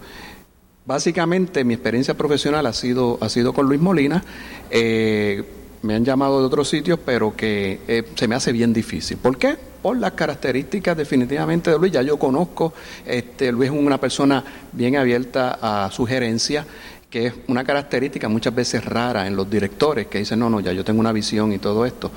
Básicamente 0.86 1.64
mi 1.64 1.74
experiencia 1.74 2.14
profesional 2.14 2.64
ha 2.66 2.72
sido, 2.72 3.18
ha 3.20 3.28
sido 3.28 3.52
con 3.52 3.66
Luis 3.66 3.80
Molina. 3.80 4.22
Eh, 4.70 5.42
me 5.84 5.94
han 5.94 6.04
llamado 6.04 6.40
de 6.40 6.46
otros 6.46 6.68
sitios, 6.68 6.98
pero 7.04 7.36
que 7.36 7.80
eh, 7.86 8.04
se 8.14 8.26
me 8.26 8.34
hace 8.34 8.52
bien 8.52 8.72
difícil. 8.72 9.18
¿Por 9.18 9.36
qué? 9.36 9.56
Por 9.82 9.98
las 9.98 10.12
características 10.12 10.96
definitivamente 10.96 11.70
de 11.70 11.78
Luis. 11.78 11.92
Ya 11.92 12.02
yo 12.02 12.18
conozco, 12.18 12.72
este, 13.04 13.52
Luis 13.52 13.70
es 13.70 13.76
una 13.76 14.00
persona 14.00 14.42
bien 14.72 14.96
abierta 14.96 15.58
a 15.60 15.90
sugerencias, 15.90 16.66
que 17.10 17.26
es 17.26 17.34
una 17.48 17.64
característica 17.64 18.28
muchas 18.28 18.54
veces 18.54 18.84
rara 18.84 19.26
en 19.26 19.36
los 19.36 19.48
directores, 19.48 20.06
que 20.06 20.18
dicen, 20.18 20.38
no, 20.38 20.48
no, 20.48 20.60
ya 20.60 20.72
yo 20.72 20.84
tengo 20.84 21.00
una 21.00 21.12
visión 21.12 21.52
y 21.52 21.58
todo 21.58 21.84
esto. 21.84 22.10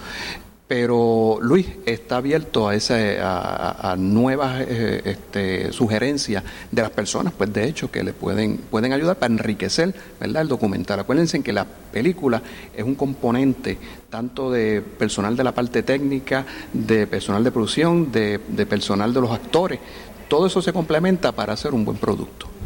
Pero 0.68 1.38
Luis 1.42 1.66
está 1.86 2.18
abierto 2.18 2.68
a, 2.68 2.76
ese, 2.76 3.20
a, 3.22 3.96
nuevas 3.98 4.62
eh, 4.68 5.02
este, 5.06 5.72
sugerencias 5.72 6.44
de 6.70 6.82
las 6.82 6.92
personas, 6.92 7.32
pues 7.38 7.54
de 7.54 7.66
hecho, 7.66 7.90
que 7.90 8.04
le 8.04 8.12
pueden, 8.12 8.58
pueden 8.58 8.92
ayudar 8.92 9.18
para 9.18 9.32
enriquecer 9.32 9.96
¿verdad? 10.20 10.42
el 10.42 10.50
documental. 10.50 11.00
Acuérdense 11.00 11.42
que 11.42 11.54
la 11.54 11.66
película 11.66 12.42
es 12.76 12.84
un 12.84 12.96
componente 12.96 13.78
tanto 14.10 14.52
de 14.52 14.82
personal 14.82 15.38
de 15.38 15.44
la 15.46 15.54
parte 15.54 15.84
técnica, 15.84 16.46
de 16.74 17.08
personal 17.08 17.46
de 17.46 17.52
producción, 17.52 18.12
de, 18.12 18.42
de 18.50 18.66
personal 18.66 19.14
de 19.14 19.22
los 19.22 19.32
actores. 19.32 19.80
Todo 20.28 20.48
eso 20.48 20.62
se 20.62 20.74
complementa 20.74 21.32
para 21.32 21.54
hacer 21.54 21.74
un 21.74 21.86
buen 21.86 21.98
producto. 21.98 22.57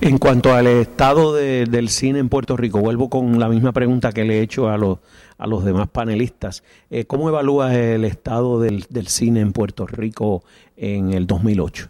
En 0.00 0.18
cuanto 0.18 0.54
al 0.54 0.68
estado 0.68 1.34
del 1.34 1.88
cine 1.88 2.20
en 2.20 2.28
Puerto 2.28 2.56
Rico, 2.56 2.78
vuelvo 2.78 3.10
con 3.10 3.40
la 3.40 3.48
misma 3.48 3.72
pregunta 3.72 4.12
que 4.12 4.22
le 4.22 4.38
he 4.38 4.42
hecho 4.42 4.68
a 4.68 4.78
los, 4.78 4.98
a 5.38 5.46
los 5.48 5.64
demás 5.64 5.88
panelistas. 5.88 6.62
Eh, 6.88 7.04
¿Cómo 7.04 7.28
evalúas 7.28 7.74
el 7.74 8.04
estado 8.04 8.60
del, 8.60 8.86
cine 9.08 9.40
en 9.40 9.52
Puerto 9.52 9.88
Rico 9.88 10.44
en 10.76 11.12
el 11.12 11.26
2008? 11.26 11.88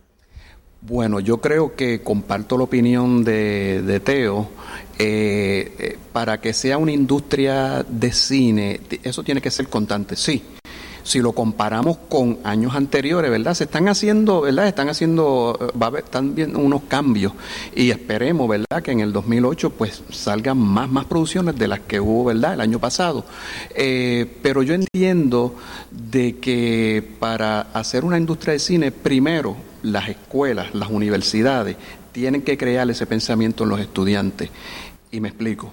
Bueno, 0.81 1.21
yo 1.21 1.39
creo 1.39 1.77
que 1.77 2.01
comparto 2.01 2.57
la 2.57 2.65
opinión 2.65 3.25
de, 3.25 4.01
Teo. 4.03 4.49
Eh, 4.99 5.75
eh, 5.79 5.99
para 6.11 6.41
que 6.41 6.55
sea 6.55 6.79
una 6.79 6.93
industria 6.93 7.85
de 7.87 8.11
cine, 8.11 8.81
eso 9.03 9.23
tiene 9.23 9.43
que 9.43 9.51
ser 9.51 9.69
constante, 9.69 10.17
sí 10.17 10.43
si 11.09 11.21
lo 11.21 11.33
comparamos 11.33 11.97
con 12.11 12.39
años 12.45 12.75
anteriores, 12.75 13.31
¿verdad? 13.31 13.55
Se 13.55 13.65
están 13.65 13.89
haciendo, 13.89 14.43
¿verdad? 14.43 14.69
Están 14.69 14.91
haciendo, 14.91 15.59
va 15.81 15.87
a 15.87 15.89
haber, 15.89 16.05
están 16.05 16.35
viendo 16.35 16.59
unos 16.59 16.83
cambios 16.83 17.33
y 17.75 17.91
esperemos, 17.91 18.47
¿verdad? 18.47 18.83
Que 18.83 18.91
en 18.91 19.01
el 19.01 19.11
2008 19.15 19.71
pues 19.71 20.03
salgan 20.11 20.59
más, 20.59 20.91
más 20.91 21.07
producciones 21.07 21.57
de 21.57 21.67
las 21.67 21.81
que 21.81 21.99
hubo, 21.99 22.27
¿verdad? 22.27 22.53
El 22.53 22.61
año 22.61 22.79
pasado. 22.79 23.25
Eh, 23.75 24.31
pero 24.43 24.63
yo 24.63 24.75
entiendo 24.75 25.57
de 25.91 26.37
que 26.37 27.17
para 27.19 27.63
hacer 27.73 28.05
una 28.05 28.19
industria 28.19 28.53
de 28.53 28.59
cine, 28.59 28.93
primero 28.93 29.57
las 29.83 30.11
escuelas, 30.11 30.75
las 30.75 30.91
universidades, 30.91 31.79
tienen 32.13 32.43
que 32.43 32.59
crear 32.59 32.89
ese 32.91 33.07
pensamiento 33.07 33.65
en 33.65 33.71
los 33.71 33.81
estudiantes. 33.81 34.51
Y 35.11 35.21
me 35.21 35.29
explico. 35.29 35.73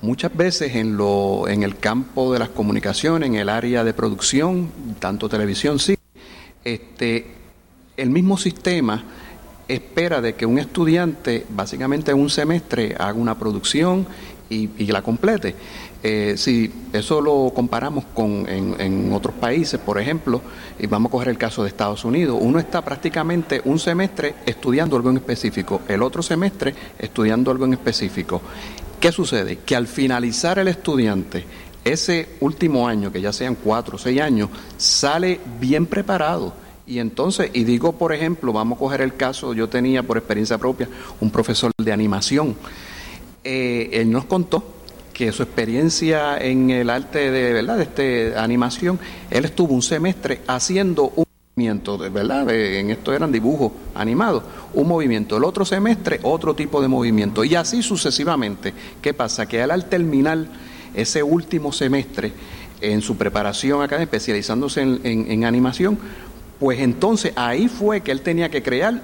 Muchas 0.00 0.36
veces 0.36 0.76
en, 0.76 0.96
lo, 0.96 1.48
en 1.48 1.64
el 1.64 1.76
campo 1.76 2.32
de 2.32 2.38
las 2.38 2.50
comunicaciones, 2.50 3.28
en 3.28 3.34
el 3.34 3.48
área 3.48 3.82
de 3.82 3.92
producción, 3.92 4.70
tanto 5.00 5.28
televisión, 5.28 5.80
sí, 5.80 5.96
este, 6.64 7.26
el 7.96 8.10
mismo 8.10 8.38
sistema 8.38 9.02
espera 9.66 10.20
de 10.20 10.34
que 10.34 10.46
un 10.46 10.58
estudiante 10.58 11.44
básicamente 11.50 12.12
en 12.12 12.20
un 12.20 12.30
semestre 12.30 12.94
haga 12.98 13.14
una 13.14 13.38
producción 13.38 14.06
y, 14.50 14.68
la 14.86 15.02
complete. 15.02 15.54
Eh, 16.02 16.34
si 16.38 16.72
eso 16.92 17.20
lo 17.20 17.52
comparamos 17.54 18.04
con 18.14 18.48
en, 18.48 18.76
en, 18.78 19.12
otros 19.12 19.34
países, 19.34 19.78
por 19.78 20.00
ejemplo, 20.00 20.40
y 20.78 20.86
vamos 20.86 21.10
a 21.10 21.12
coger 21.12 21.28
el 21.28 21.38
caso 21.38 21.62
de 21.62 21.68
Estados 21.68 22.04
Unidos, 22.04 22.38
uno 22.40 22.58
está 22.58 22.82
prácticamente 22.82 23.60
un 23.64 23.78
semestre 23.78 24.36
estudiando 24.46 24.96
algo 24.96 25.10
en 25.10 25.16
específico, 25.18 25.82
el 25.88 26.02
otro 26.02 26.22
semestre 26.22 26.72
estudiando 26.98 27.50
algo 27.50 27.66
en 27.66 27.74
específico. 27.74 28.40
¿Qué 29.00 29.12
sucede? 29.12 29.58
Que 29.64 29.76
al 29.76 29.86
finalizar 29.86 30.58
el 30.58 30.68
estudiante, 30.68 31.44
ese 31.84 32.30
último 32.40 32.88
año, 32.88 33.12
que 33.12 33.20
ya 33.20 33.32
sean 33.32 33.54
cuatro 33.54 33.96
o 33.96 33.98
seis 33.98 34.20
años, 34.20 34.50
sale 34.76 35.40
bien 35.60 35.86
preparado. 35.86 36.52
Y 36.86 36.98
entonces, 36.98 37.50
y 37.52 37.64
digo, 37.64 37.92
por 37.92 38.12
ejemplo, 38.12 38.52
vamos 38.52 38.76
a 38.76 38.78
coger 38.80 39.02
el 39.02 39.14
caso, 39.14 39.52
yo 39.52 39.68
tenía 39.68 40.02
por 40.02 40.16
experiencia 40.16 40.58
propia 40.58 40.88
un 41.20 41.30
profesor 41.30 41.70
de 41.76 41.92
animación. 41.92 42.56
Eh, 43.44 43.90
él 43.92 44.10
nos 44.10 44.24
contó 44.24 44.64
que 45.12 45.32
su 45.32 45.42
experiencia 45.42 46.38
en 46.38 46.70
el 46.70 46.90
arte 46.90 47.30
de, 47.30 47.52
¿verdad? 47.52 47.76
de 47.76 47.82
este, 47.82 48.36
animación, 48.36 48.98
él 49.30 49.44
estuvo 49.44 49.74
un 49.74 49.82
semestre 49.82 50.40
haciendo 50.46 51.12
un 51.14 51.27
¿verdad? 51.58 52.48
En 52.50 52.90
esto 52.90 53.12
eran 53.12 53.32
dibujos 53.32 53.72
animados, 53.94 54.42
un 54.74 54.88
movimiento. 54.88 55.36
El 55.36 55.44
otro 55.44 55.64
semestre, 55.64 56.20
otro 56.22 56.54
tipo 56.54 56.80
de 56.80 56.88
movimiento. 56.88 57.44
Y 57.44 57.54
así 57.54 57.82
sucesivamente. 57.82 58.72
¿Qué 59.02 59.12
pasa? 59.12 59.46
Que 59.46 59.62
al 59.62 59.84
terminar 59.86 60.46
ese 60.94 61.22
último 61.22 61.72
semestre 61.72 62.32
en 62.80 63.02
su 63.02 63.16
preparación 63.16 63.82
acá, 63.82 64.00
especializándose 64.00 64.82
en, 64.82 65.44
animación, 65.44 65.98
pues 66.60 66.80
entonces 66.80 67.32
ahí 67.36 67.68
fue 67.68 68.00
que 68.00 68.12
él 68.12 68.22
tenía 68.22 68.48
que 68.50 68.62
crear 68.62 69.00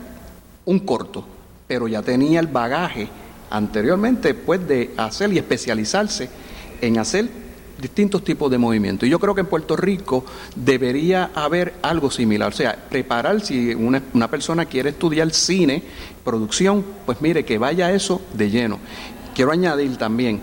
un 0.64 0.78
corto, 0.80 1.24
pero 1.66 1.88
ya 1.88 2.02
tenía 2.02 2.40
el 2.40 2.46
bagaje 2.46 3.08
anteriormente 3.50 4.34
pues 4.34 4.66
de 4.66 4.92
hacer 4.96 5.32
y 5.32 5.38
especializarse 5.38 6.28
en 6.80 6.98
hacer 6.98 7.28
distintos 7.80 8.24
tipos 8.24 8.50
de 8.50 8.58
movimientos. 8.58 9.06
Y 9.06 9.10
yo 9.10 9.18
creo 9.18 9.34
que 9.34 9.42
en 9.42 9.46
Puerto 9.46 9.76
Rico 9.76 10.24
debería 10.54 11.30
haber 11.34 11.74
algo 11.82 12.10
similar, 12.10 12.52
o 12.52 12.56
sea, 12.56 12.76
preparar 12.88 13.40
si 13.40 13.74
una, 13.74 14.02
una 14.12 14.30
persona 14.30 14.66
quiere 14.66 14.90
estudiar 14.90 15.30
cine, 15.32 15.82
producción, 16.24 16.84
pues 17.06 17.20
mire, 17.20 17.44
que 17.44 17.58
vaya 17.58 17.92
eso 17.92 18.20
de 18.32 18.50
lleno. 18.50 18.78
Quiero 19.34 19.52
añadir 19.52 19.96
también 19.96 20.40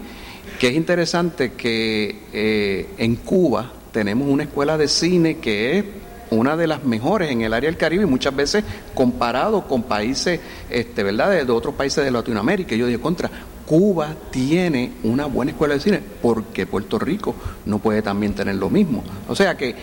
que 0.60 0.67
es 0.67 0.76
interesante 0.76 1.54
que 1.54 2.24
eh, 2.34 2.89
en 2.98 3.15
Cuba 3.15 3.72
tenemos 3.91 4.28
una 4.28 4.44
escuela 4.44 4.78
de 4.78 4.88
cine 4.88 5.38
que 5.38 5.80
es 5.80 5.86
una 6.30 6.56
de 6.56 6.67
las 6.67 6.84
mejores 6.84 7.32
en 7.32 7.41
el 7.41 7.54
área 7.54 7.70
del 7.70 7.78
Caribe 7.78 8.04
y 8.04 8.08
muchas 8.08 8.36
veces 8.36 8.63
comparado 8.94 9.67
con 9.67 9.84
países, 9.84 10.39
este, 10.70 11.04
¿verdad?, 11.04 11.32
de, 11.32 11.46
de 11.46 11.52
otros 11.52 11.76
países 11.76 12.04
de 12.04 12.12
Latinoamérica. 12.12 12.76
Yo 12.76 12.88
digo, 12.88 13.02
contra, 13.02 13.30
Cuba 13.72 14.18
tiene 14.32 14.92
una 15.04 15.28
buena 15.28 15.52
escuela 15.52 15.76
de 15.76 15.80
cine, 15.80 16.02
porque 16.22 16.66
Puerto 16.66 17.00
Rico 17.00 17.34
no 17.66 17.80
puede 17.80 18.02
también 18.02 18.34
tener 18.34 18.56
lo 18.56 18.70
mismo. 18.70 19.02
O 19.30 19.34
sea 19.34 19.56
que 19.56 19.74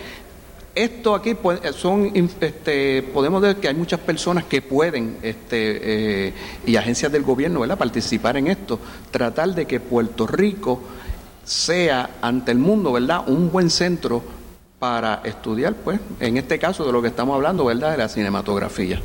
esto 0.74 1.14
aquí 1.14 1.35
son, 1.74 2.12
este, 2.14 3.03
podemos 3.03 3.40
ver 3.40 3.57
que 3.57 3.68
hay 3.68 3.74
muchas 3.74 3.98
personas 4.01 4.44
que 4.44 4.61
pueden, 4.61 5.16
este, 5.22 6.27
eh, 6.27 6.33
y 6.66 6.77
agencias 6.77 7.11
del 7.11 7.22
gobierno, 7.22 7.61
¿verdad?, 7.61 7.79
participar 7.79 8.37
en 8.37 8.48
esto, 8.48 8.79
tratar 9.11 9.55
de 9.55 9.64
que 9.64 9.81
Puerto 9.81 10.27
Rico 10.27 10.83
sea 11.42 12.11
ante 12.20 12.53
el 12.53 12.59
mundo, 12.59 12.92
¿verdad?, 12.92 13.27
un 13.27 13.51
buen 13.51 13.70
centro 13.70 14.22
para 14.79 15.22
estudiar, 15.24 15.72
pues, 15.72 15.98
en 16.20 16.37
este 16.37 16.59
caso 16.59 16.85
de 16.85 16.92
lo 16.92 17.01
que 17.01 17.09
estamos 17.09 17.35
hablando, 17.35 17.64
¿verdad?, 17.64 17.92
de 17.92 17.96
la 17.96 18.09
cinematografía. 18.11 19.01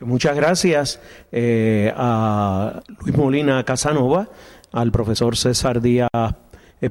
Muchas 0.00 0.36
gracias 0.36 1.00
eh, 1.32 1.92
a 1.96 2.82
Luis 3.00 3.16
Molina 3.16 3.64
Casanova, 3.64 4.28
al 4.72 4.92
profesor 4.92 5.36
César 5.36 5.80
Díaz 5.80 6.10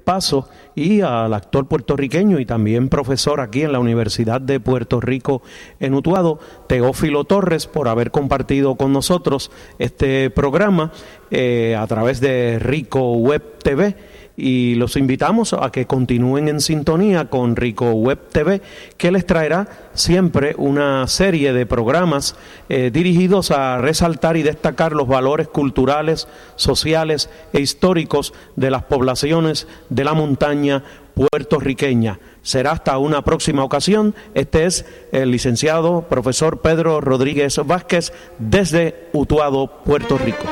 Paso 0.04 0.50
y 0.74 1.02
al 1.02 1.34
actor 1.34 1.68
puertorriqueño 1.68 2.40
y 2.40 2.46
también 2.46 2.90
profesor 2.90 3.40
aquí 3.40 3.62
en 3.62 3.72
la 3.72 3.80
Universidad 3.80 4.42
de 4.42 4.60
Puerto 4.60 5.00
Rico 5.00 5.42
en 5.80 5.94
Utuado, 5.94 6.40
Teófilo 6.68 7.24
Torres, 7.24 7.68
por 7.68 7.88
haber 7.88 8.12
compartido 8.12 8.76
con 8.76 8.92
nosotros 8.92 9.52
este 9.80 10.30
programa 10.32 10.92
eh, 11.32 11.76
a 11.78 11.86
través 11.88 12.20
de 12.20 12.60
Rico 12.60 13.14
Web 13.14 13.60
TV 13.64 13.96
y 14.38 14.76
los 14.76 14.98
invitamos 14.98 15.54
a 15.54 15.72
que 15.72 15.86
continúen 15.86 16.48
en 16.48 16.60
sintonía 16.60 17.30
con 17.30 17.56
Rico 17.56 17.92
Web 17.92 18.20
TV, 18.32 18.62
que 18.98 19.12
les 19.12 19.26
traerá 19.26 19.68
siempre 19.94 20.56
una 20.58 21.08
serie 21.08 21.54
de 21.54 21.66
programas 21.66 22.36
eh, 22.70 22.92
dirigidos 22.92 23.52
a 23.52 23.78
resaltar 23.78 24.38
y 24.38 24.44
destacar 24.44 24.92
los 24.92 25.08
valores 25.08 25.48
culturales, 25.48 26.28
sociales 26.56 27.30
e 27.54 27.62
históricos 27.62 28.34
de 28.56 28.72
las 28.72 28.84
poblaciones 28.84 29.68
de 29.90 30.04
la 30.04 30.14
montaña 30.14 30.84
puertorriqueña. 31.14 32.20
Será 32.42 32.72
hasta 32.72 32.98
una 32.98 33.24
próxima 33.24 33.64
ocasión. 33.64 34.14
Este 34.34 34.66
es 34.66 34.86
el 35.12 35.32
licenciado 35.32 36.04
profesor 36.10 36.62
Pedro 36.62 37.02
Rodríguez 37.02 37.60
Vázquez 37.66 38.12
desde 38.38 39.08
Utuado, 39.14 39.82
Puerto 39.84 40.18
Rico. 40.18 40.46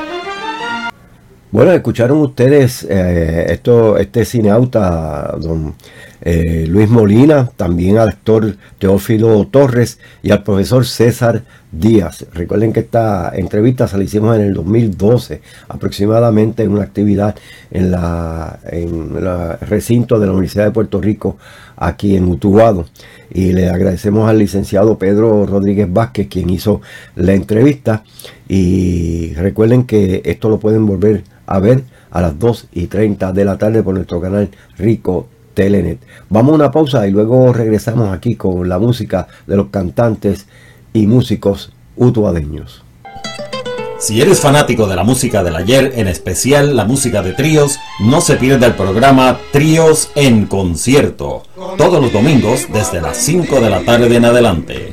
Bueno, 1.54 1.70
escucharon 1.70 2.18
ustedes 2.18 2.84
eh, 2.90 3.52
esto, 3.52 3.96
este 3.96 4.24
cineauta, 4.24 5.36
don 5.40 5.76
eh, 6.20 6.64
Luis 6.66 6.88
Molina, 6.88 7.48
también 7.54 7.96
al 7.96 8.08
actor 8.08 8.56
Teófilo 8.80 9.46
Torres 9.46 10.00
y 10.20 10.32
al 10.32 10.42
profesor 10.42 10.84
César 10.84 11.44
Díaz. 11.70 12.26
Recuerden 12.32 12.72
que 12.72 12.80
esta 12.80 13.30
entrevista 13.36 13.86
se 13.86 13.96
la 13.96 14.02
hicimos 14.02 14.34
en 14.34 14.42
el 14.42 14.54
2012, 14.54 15.42
aproximadamente 15.68 16.64
en 16.64 16.72
una 16.72 16.82
actividad 16.82 17.36
en 17.70 17.92
la 17.92 18.58
en 18.64 19.16
el 19.16 19.58
recinto 19.60 20.18
de 20.18 20.26
la 20.26 20.32
Universidad 20.32 20.64
de 20.64 20.72
Puerto 20.72 21.00
Rico, 21.00 21.36
aquí 21.76 22.16
en 22.16 22.24
Utuado. 22.24 22.86
Y 23.30 23.52
le 23.52 23.68
agradecemos 23.68 24.28
al 24.28 24.38
licenciado 24.38 24.98
Pedro 24.98 25.46
Rodríguez 25.46 25.86
Vázquez, 25.92 26.26
quien 26.26 26.50
hizo 26.50 26.80
la 27.14 27.32
entrevista. 27.32 28.02
Y 28.48 29.34
recuerden 29.34 29.84
que 29.84 30.20
esto 30.24 30.48
lo 30.48 30.58
pueden 30.58 30.84
volver 30.84 31.22
a 31.46 31.58
ver 31.58 31.84
a 32.10 32.20
las 32.20 32.38
2 32.38 32.68
y 32.72 32.86
30 32.86 33.32
de 33.32 33.44
la 33.44 33.58
tarde 33.58 33.82
por 33.82 33.94
nuestro 33.94 34.20
canal 34.20 34.50
Rico 34.78 35.28
Telenet. 35.54 35.98
Vamos 36.28 36.52
a 36.52 36.54
una 36.56 36.70
pausa 36.70 37.06
y 37.06 37.10
luego 37.10 37.52
regresamos 37.52 38.12
aquí 38.12 38.36
con 38.36 38.68
la 38.68 38.78
música 38.78 39.26
de 39.46 39.56
los 39.56 39.68
cantantes 39.68 40.46
y 40.92 41.06
músicos 41.06 41.72
utuadeños. 41.96 42.83
Si 44.04 44.20
eres 44.20 44.40
fanático 44.40 44.86
de 44.86 44.96
la 44.96 45.02
música 45.02 45.42
del 45.42 45.56
ayer, 45.56 45.94
en 45.96 46.08
especial 46.08 46.76
la 46.76 46.84
música 46.84 47.22
de 47.22 47.32
tríos, 47.32 47.78
no 48.00 48.20
se 48.20 48.36
pierda 48.36 48.66
el 48.66 48.74
programa 48.74 49.40
Tríos 49.50 50.10
en 50.14 50.44
Concierto, 50.44 51.44
todos 51.78 52.02
los 52.02 52.12
domingos 52.12 52.66
desde 52.70 53.00
las 53.00 53.16
5 53.16 53.62
de 53.62 53.70
la 53.70 53.80
tarde 53.80 54.14
en 54.14 54.26
adelante. 54.26 54.92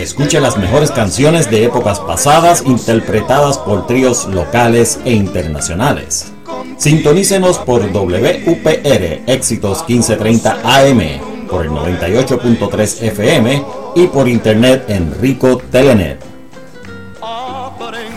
Escuche 0.00 0.40
las 0.40 0.56
mejores 0.56 0.90
canciones 0.90 1.50
de 1.50 1.66
épocas 1.66 2.00
pasadas 2.00 2.62
interpretadas 2.64 3.58
por 3.58 3.86
tríos 3.86 4.24
locales 4.24 5.00
e 5.04 5.12
internacionales. 5.12 6.32
Sintonícenos 6.78 7.58
por 7.58 7.82
WPR 7.92 9.20
Éxitos 9.26 9.84
1530 9.86 10.60
AM, 10.64 11.00
por 11.50 11.66
el 11.66 11.72
98.3 11.72 13.02
FM 13.02 13.64
y 13.96 14.06
por 14.06 14.26
internet 14.26 14.86
en 14.88 15.14
Rico 15.20 15.58
Telenet. 15.70 16.35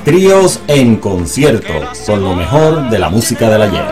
Tríos 0.09 0.59
en 0.67 0.95
concierto, 0.95 1.71
con 2.07 2.23
lo 2.23 2.33
mejor 2.33 2.89
de 2.89 2.97
la 2.97 3.11
música 3.11 3.47
del 3.47 3.61
ayer. 3.61 3.83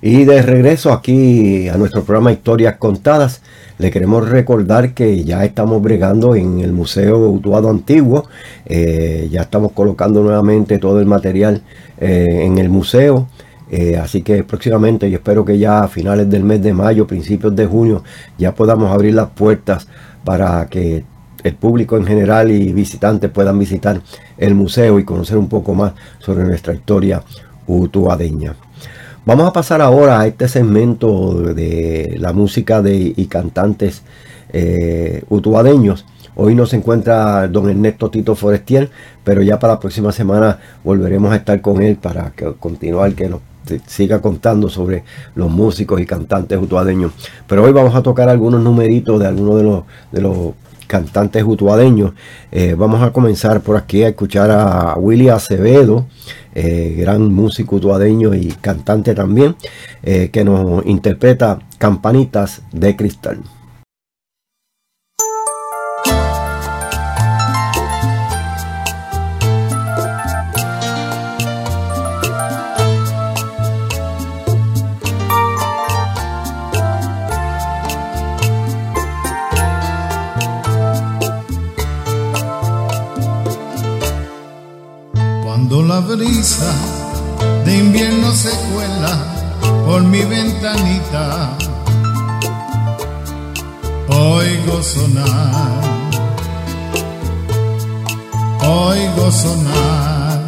Y 0.00 0.24
de 0.24 0.40
regreso 0.40 0.94
aquí 0.94 1.68
a 1.68 1.76
nuestro 1.76 2.02
programa 2.02 2.32
Historias 2.32 2.76
Contadas, 2.78 3.42
le 3.76 3.90
queremos 3.90 4.26
recordar 4.30 4.94
que 4.94 5.24
ya 5.24 5.44
estamos 5.44 5.82
bregando 5.82 6.34
en 6.34 6.60
el 6.60 6.72
Museo 6.72 7.18
Utuado 7.28 7.68
Antiguo, 7.68 8.30
eh, 8.64 9.28
ya 9.30 9.42
estamos 9.42 9.72
colocando 9.72 10.22
nuevamente 10.22 10.78
todo 10.78 10.98
el 10.98 11.04
material 11.04 11.60
eh, 12.00 12.44
en 12.44 12.56
el 12.56 12.70
museo. 12.70 13.28
Eh, 13.70 13.98
así 13.98 14.22
que 14.22 14.42
próximamente, 14.42 15.06
y 15.06 15.12
espero 15.12 15.44
que 15.44 15.58
ya 15.58 15.82
a 15.82 15.88
finales 15.88 16.30
del 16.30 16.44
mes 16.44 16.62
de 16.62 16.72
mayo, 16.72 17.06
principios 17.06 17.54
de 17.54 17.66
junio, 17.66 18.04
ya 18.38 18.54
podamos 18.54 18.90
abrir 18.90 19.12
las 19.12 19.28
puertas 19.28 19.86
para 20.24 20.66
que 20.68 21.04
el 21.42 21.54
público 21.54 21.96
en 21.96 22.06
general 22.06 22.50
y 22.50 22.72
visitantes 22.72 23.30
puedan 23.30 23.58
visitar 23.58 24.00
el 24.38 24.54
museo 24.54 24.98
y 24.98 25.04
conocer 25.04 25.38
un 25.38 25.48
poco 25.48 25.74
más 25.74 25.92
sobre 26.18 26.44
nuestra 26.44 26.74
historia 26.74 27.22
utuadeña. 27.66 28.54
Vamos 29.26 29.46
a 29.46 29.52
pasar 29.52 29.82
ahora 29.82 30.20
a 30.20 30.26
este 30.26 30.48
segmento 30.48 31.34
de 31.54 32.16
la 32.18 32.32
música 32.32 32.80
de, 32.80 33.12
y 33.14 33.26
cantantes 33.26 34.02
eh, 34.52 35.22
utuadeños. 35.28 36.06
Hoy 36.36 36.54
no 36.54 36.64
se 36.64 36.76
encuentra 36.76 37.46
don 37.48 37.68
Ernesto 37.68 38.10
Tito 38.10 38.34
Forestier, 38.34 38.90
pero 39.22 39.42
ya 39.42 39.58
para 39.58 39.74
la 39.74 39.80
próxima 39.80 40.10
semana 40.10 40.58
volveremos 40.82 41.32
a 41.32 41.36
estar 41.36 41.60
con 41.60 41.82
él 41.82 41.96
para 41.96 42.30
que, 42.30 42.54
continuar, 42.54 43.12
que 43.12 43.28
nos 43.28 43.40
siga 43.86 44.20
contando 44.20 44.68
sobre 44.68 45.04
los 45.34 45.50
músicos 45.50 46.00
y 46.00 46.06
cantantes 46.06 46.58
utuadeños. 46.58 47.12
Pero 47.46 47.64
hoy 47.64 47.72
vamos 47.72 47.94
a 47.94 48.02
tocar 48.02 48.28
algunos 48.28 48.62
numeritos 48.62 49.20
de 49.20 49.26
algunos 49.26 49.56
de 49.56 49.62
los, 49.62 49.84
de 50.12 50.20
los 50.22 50.54
cantantes 50.90 51.44
utuadeños. 51.44 52.14
Eh, 52.50 52.74
vamos 52.76 53.00
a 53.00 53.12
comenzar 53.12 53.60
por 53.60 53.76
aquí 53.76 54.02
a 54.02 54.08
escuchar 54.08 54.50
a 54.50 54.96
Willy 54.98 55.28
Acevedo, 55.28 56.06
eh, 56.52 56.96
gran 56.98 57.32
músico 57.32 57.76
utuadeño 57.76 58.34
y 58.34 58.48
cantante 58.60 59.14
también, 59.14 59.54
eh, 60.02 60.30
que 60.32 60.42
nos 60.42 60.84
interpreta 60.84 61.60
Campanitas 61.78 62.62
de 62.72 62.96
Cristal. 62.96 63.38
La 85.90 85.98
brisa 85.98 86.72
de 87.64 87.78
invierno 87.78 88.30
se 88.32 88.50
cuela 88.70 89.12
por 89.86 90.00
mi 90.04 90.22
ventanita, 90.22 91.50
oigo 94.08 94.76
sonar, 94.84 95.80
oigo 98.62 99.32
sonar, 99.32 100.38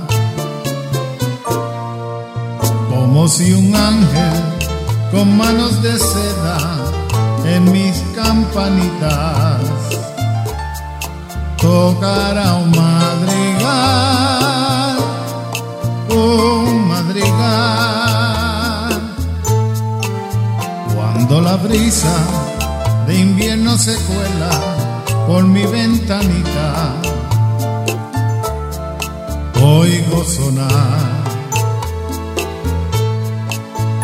como 2.89 3.27
si 3.27 3.53
un 3.53 3.75
ángel 3.75 4.41
con 5.11 5.37
manos 5.37 5.83
de 5.83 5.99
seda 5.99 6.59
en 7.47 7.63
mis 7.73 7.97
campanitas 8.15 9.61
tocara 11.61 12.55
un 12.63 12.71
madrigal 12.71 13.32
de 21.73 23.19
invierno 23.19 23.79
se 23.79 23.95
cuela 23.95 24.51
por 25.27 25.43
mi 25.45 25.65
ventanita, 25.65 26.93
oigo 29.59 30.23
sonar, 30.23 31.01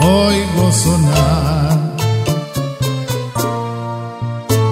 oigo 0.00 0.72
sonar, 0.72 1.78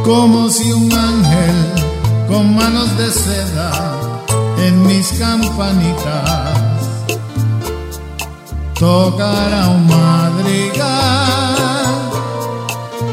como 0.02 0.48
si 0.48 0.72
un 0.72 0.90
ángel 0.90 1.56
con 2.28 2.56
manos 2.56 2.96
de 2.96 3.11
seda 3.11 3.72
en 4.56 4.87
mis 4.87 5.12
campanitas 5.18 6.70
tocará 8.80 9.68
un 9.68 9.87
madrigal, 9.87 11.45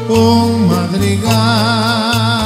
un 0.08 0.66
madrigal. 0.66 2.43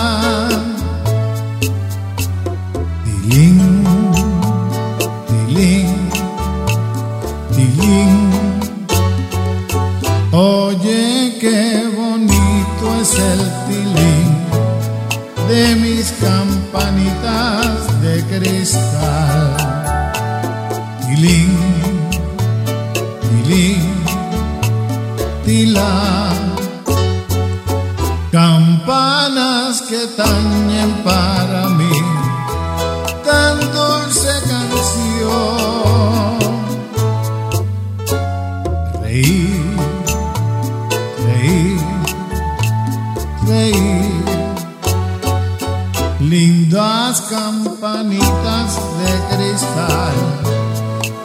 Lindas 46.21 47.21
campanitas 47.31 48.77
de 48.99 49.37
cristal 49.37 50.15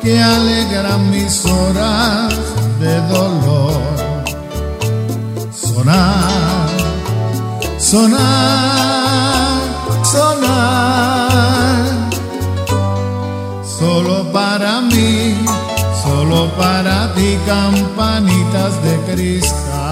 que 0.01 0.21
alegran 0.21 1.09
mis 1.09 1.45
horas 1.45 2.33
de 2.79 3.01
dolor. 3.13 3.73
Sonar, 5.51 6.69
sonar, 7.77 9.61
sonar. 10.03 12.09
Solo 13.79 14.31
para 14.31 14.81
mí, 14.81 15.35
solo 16.03 16.49
para 16.57 17.13
ti, 17.15 17.37
campanitas 17.45 18.81
de 18.83 19.13
cristal. 19.13 19.82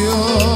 Canción. 0.00 0.49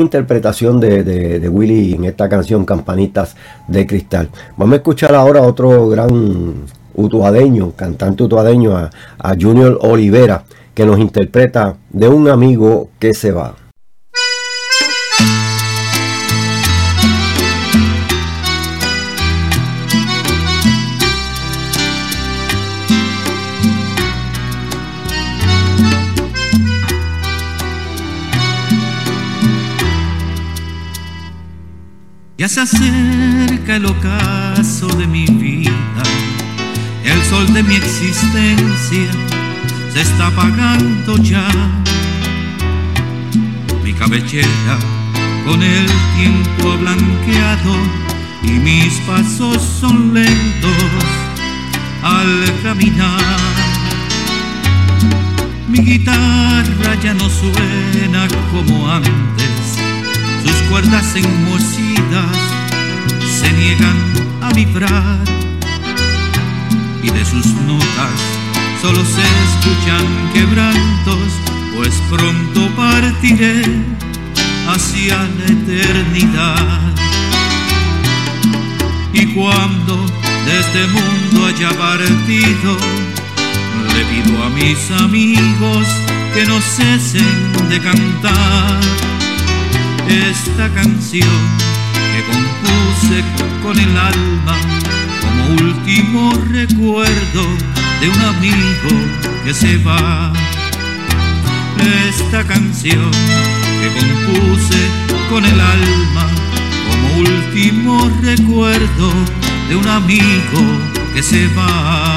Interpretación 0.00 0.80
de, 0.80 1.02
de, 1.04 1.48
Willy 1.48 1.94
en 1.94 2.04
esta 2.04 2.28
canción 2.28 2.64
Campanitas 2.64 3.36
de 3.68 3.86
Cristal. 3.86 4.28
Vamos 4.56 4.74
a 4.74 4.76
escuchar 4.76 5.14
ahora 5.14 5.42
otro 5.42 5.88
gran 5.88 6.66
utuadeño, 6.94 7.72
cantante 7.72 8.22
utuadeño, 8.22 8.76
a, 8.76 8.90
a 9.18 9.34
Junior 9.38 9.78
Olivera, 9.82 10.44
que 10.74 10.86
nos 10.86 10.98
interpreta 10.98 11.76
de 11.90 12.08
un 12.08 12.28
amigo 12.28 12.90
que 12.98 13.14
se 13.14 13.32
va. 13.32 13.54
Ya 32.42 32.48
se 32.48 32.60
acerca 32.60 33.76
el 33.76 33.86
ocaso 33.86 34.88
de 34.96 35.06
mi 35.06 35.26
vida, 35.26 36.02
el 37.04 37.22
sol 37.30 37.46
de 37.54 37.62
mi 37.62 37.76
existencia 37.76 39.12
se 39.92 40.00
está 40.00 40.26
apagando 40.26 41.18
ya. 41.18 41.46
Mi 43.84 43.92
cabellera 43.92 44.76
con 45.46 45.62
el 45.62 45.86
tiempo 46.16 46.72
ha 46.72 46.76
blanqueado 46.78 47.76
y 48.42 48.50
mis 48.50 48.94
pasos 49.06 49.62
son 49.80 50.12
lentos 50.12 51.04
al 52.02 52.52
caminar. 52.64 53.36
Mi 55.68 55.78
guitarra 55.78 56.96
ya 57.04 57.14
no 57.14 57.30
suena 57.30 58.26
como 58.50 58.90
antes, 58.90 59.78
sus 60.44 60.56
cuerdas 60.68 61.14
se 62.12 63.52
niegan 63.52 63.96
a 64.42 64.52
vibrar 64.52 65.18
y 67.02 67.08
de 67.08 67.24
sus 67.24 67.46
notas 67.46 68.20
solo 68.82 69.02
se 69.04 69.22
escuchan 69.22 70.04
quebrantos, 70.34 71.32
pues 71.74 71.94
pronto 72.10 72.68
partiré 72.76 73.62
hacia 74.68 75.16
la 75.16 75.46
eternidad. 75.46 76.80
Y 79.14 79.26
cuando 79.34 79.96
de 80.44 80.60
este 80.60 80.86
mundo 80.88 81.46
haya 81.46 81.70
partido, 81.70 82.76
le 83.94 84.04
pido 84.04 84.44
a 84.44 84.50
mis 84.50 84.90
amigos 85.00 85.86
que 86.34 86.44
no 86.44 86.60
cesen 86.60 87.52
de 87.70 87.80
cantar 87.80 88.80
esta 90.08 90.68
canción 90.74 91.71
con 93.62 93.78
el 93.78 93.96
alma 93.96 94.56
como 95.20 95.62
último 95.62 96.32
recuerdo 96.48 97.42
de 98.00 98.08
un 98.08 98.20
amigo 98.20 98.90
que 99.44 99.54
se 99.54 99.76
va. 99.78 100.32
Esta 102.08 102.44
canción 102.44 103.10
que 103.80 103.88
compuse 103.98 104.78
con 105.30 105.44
el 105.44 105.60
alma 105.60 106.26
como 106.88 107.20
último 107.20 108.10
recuerdo 108.20 109.12
de 109.68 109.76
un 109.76 109.88
amigo 109.88 110.60
que 111.14 111.22
se 111.22 111.46
va. 111.48 112.11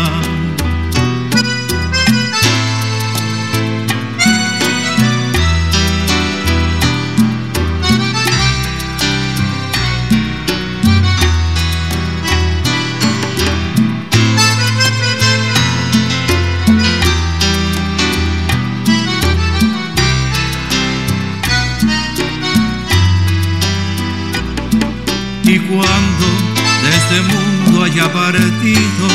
Partido, 28.12 29.08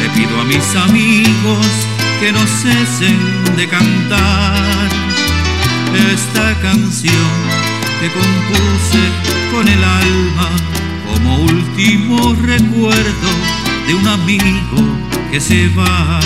le 0.00 0.08
pido 0.10 0.40
a 0.40 0.44
mis 0.44 0.76
amigos 0.76 1.66
que 2.20 2.32
no 2.32 2.40
cesen 2.46 3.18
de 3.56 3.68
cantar 3.68 4.88
esta 6.12 6.54
canción 6.60 7.30
que 8.00 8.10
compuse 8.10 9.02
con 9.52 9.66
el 9.68 9.84
alma 9.84 10.48
como 11.06 11.38
último 11.38 12.34
recuerdo 12.42 13.28
de 13.86 13.94
un 13.94 14.08
amigo 14.08 14.80
que 15.30 15.40
se 15.40 15.68
va. 15.68 16.20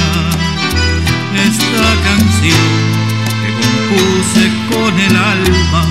Esta 1.35 1.87
canción 2.09 2.69
que 3.43 3.51
compuse 3.63 4.51
con 4.71 4.99
el 4.99 5.17
alma 5.17 5.85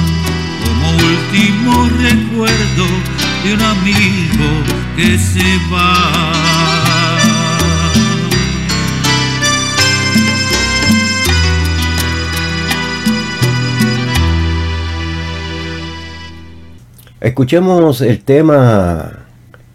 como 0.66 0.91
último 0.91 1.89
recuerdo 2.02 3.16
un 3.54 3.62
amigo 3.62 4.50
que 4.95 5.18
se 5.18 5.58
va. 5.72 6.34
Escuchemos 17.20 18.02
el 18.02 18.20
tema 18.24 19.26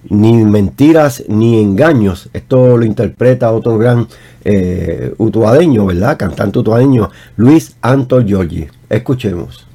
Ni 0.08 0.44
mentiras 0.44 1.22
ni 1.28 1.60
engaños. 1.60 2.28
Esto 2.32 2.76
lo 2.76 2.84
interpreta 2.84 3.52
otro 3.52 3.78
gran 3.78 4.08
eh, 4.44 5.14
utuadeño, 5.18 5.86
¿verdad? 5.86 6.16
Cantante 6.18 6.58
utuadeño, 6.58 7.10
Luis 7.36 7.76
Anto 7.80 8.20
Giorgi. 8.20 8.66
Escuchemos. 8.90 9.71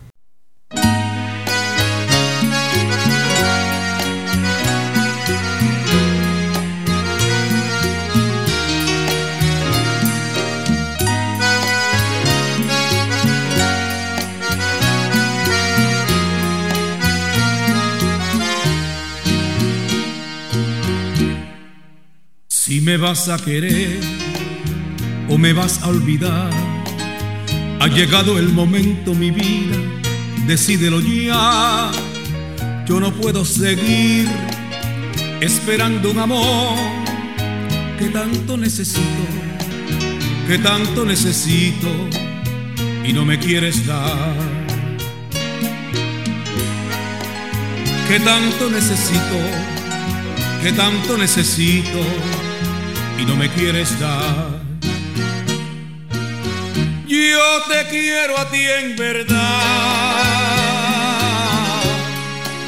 Me 22.88 22.96
vas 22.96 23.28
a 23.28 23.38
querer 23.38 24.00
o 25.28 25.38
me 25.38 25.52
vas 25.52 25.84
a 25.84 25.90
olvidar, 25.90 26.50
ha 27.82 27.88
llegado 27.88 28.40
el 28.40 28.48
momento, 28.48 29.14
mi 29.14 29.30
vida, 29.30 29.76
decídelo 30.46 31.02
ya. 31.02 31.92
Yo 32.88 33.02
no 33.02 33.12
puedo 33.12 33.44
seguir 33.44 34.26
esperando 35.42 36.12
un 36.12 36.20
amor 36.20 36.78
que 38.00 38.06
tanto 38.06 38.56
necesito, 38.56 39.26
que 40.48 40.58
tanto 40.58 41.04
necesito 41.04 41.90
y 43.04 43.12
no 43.12 43.26
me 43.26 43.38
quieres 43.38 43.86
dar. 43.86 44.34
Que 48.08 48.18
tanto 48.22 48.70
necesito, 48.70 49.40
que 50.64 50.72
tanto 50.72 51.18
necesito 51.18 52.37
y 53.18 53.26
no 53.26 53.36
me 53.36 53.50
quieres 53.50 54.00
dar. 54.00 54.62
Yo 57.08 57.64
te 57.70 57.88
quiero 57.90 58.38
a 58.38 58.50
ti 58.50 58.62
en 58.62 58.96
verdad 58.96 59.38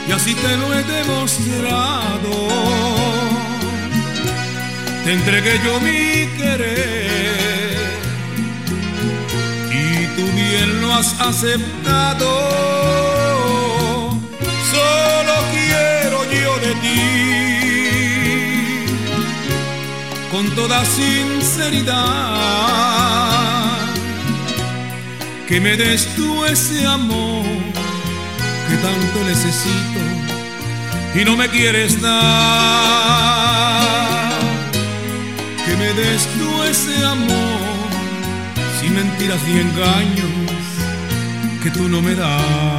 y 0.07 0.11
así 0.11 0.33
te 0.33 0.57
lo 0.57 0.73
he 0.73 0.83
demostrado. 0.83 2.31
Te 5.03 5.13
entregué 5.13 5.59
yo 5.63 5.79
mi 5.81 6.27
querer 6.37 7.77
y 9.71 10.05
tú 10.15 10.25
bien 10.35 10.81
lo 10.81 10.93
has 10.93 11.19
aceptado. 11.19 12.27
Solo 14.71 15.33
quiero 15.51 16.23
yo 16.31 16.59
de 16.59 16.73
ti 16.81 17.59
con 20.32 20.49
toda 20.55 20.84
sinceridad 20.86 21.95
que 25.47 25.59
me 25.59 25.75
des 25.75 26.05
tú 26.15 26.45
ese 26.45 26.86
amor 26.86 27.45
que 28.67 28.75
tanto 28.77 29.23
necesito 29.27 29.99
y 31.15 31.25
no 31.25 31.36
me 31.36 31.47
quieres 31.49 31.99
dar. 32.01 32.19
Que 35.65 35.75
me 35.75 35.93
des 35.93 36.27
tú 36.38 36.63
ese 36.63 37.03
amor 37.03 37.89
sin 38.80 38.93
mentiras 38.93 39.41
ni 39.47 39.59
engaños 39.59 40.30
que 41.63 41.71
tú 41.71 41.89
no 41.89 42.01
me 42.01 42.15
das. 42.15 42.78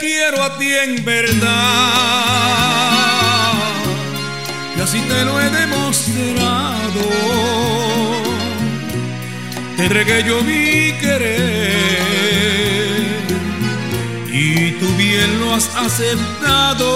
Quiero 0.00 0.42
a 0.42 0.58
ti 0.58 0.72
en 0.72 1.04
verdad 1.04 1.52
y 4.76 4.80
así 4.80 4.98
te 5.00 5.24
lo 5.24 5.40
he 5.40 5.48
demostrado. 5.50 7.00
Te 9.76 9.82
entregué 9.84 10.24
yo 10.24 10.42
mi 10.42 10.92
querer 11.00 12.40
y 14.32 14.72
tú 14.72 14.86
bien 14.96 15.38
lo 15.40 15.54
has 15.54 15.70
aceptado. 15.76 16.88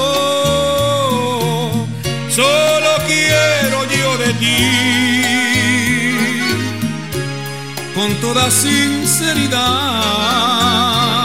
Solo 2.28 2.90
quiero 3.06 3.84
yo 3.84 4.18
de 4.18 4.34
ti 4.34 5.24
con 7.94 8.12
toda 8.20 8.50
sinceridad 8.50 11.23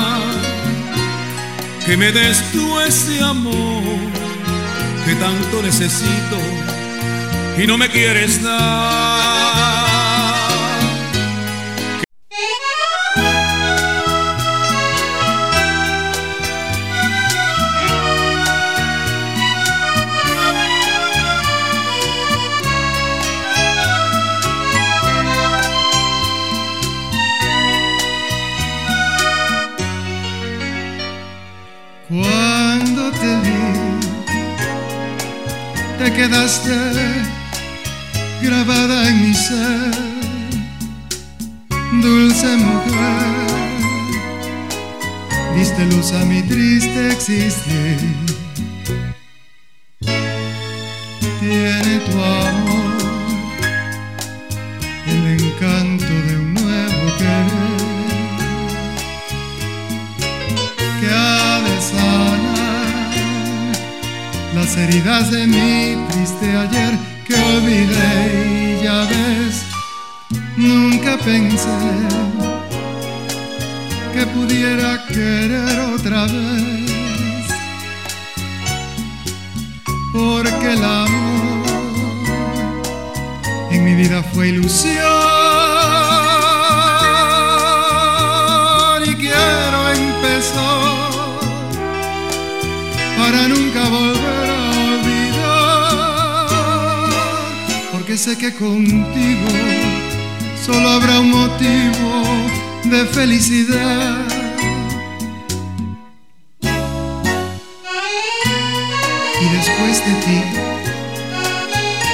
que 1.90 1.98
me 1.98 2.12
des 2.12 2.40
tú 2.52 2.80
ese 2.82 3.20
amor 3.20 3.82
que 5.08 5.16
tanto 5.16 5.64
necesito 5.64 6.38
y 7.58 7.66
no 7.66 7.80
me 7.80 7.90
quieres 7.90 8.44
dar. 8.44 9.39
Y 109.42 109.50
después 109.56 110.06
de 110.06 110.14
ti, 110.16 110.44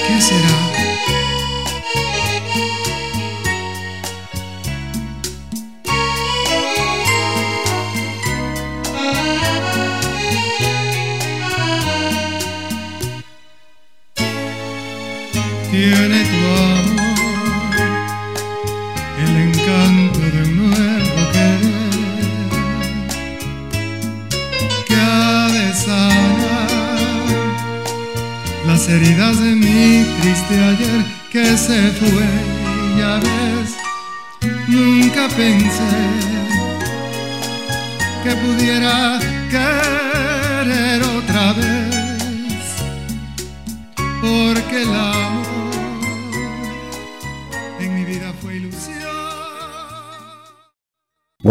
¿qué 0.08 0.22
será? 0.22 0.75
Que 32.00 32.08
se 32.08 32.35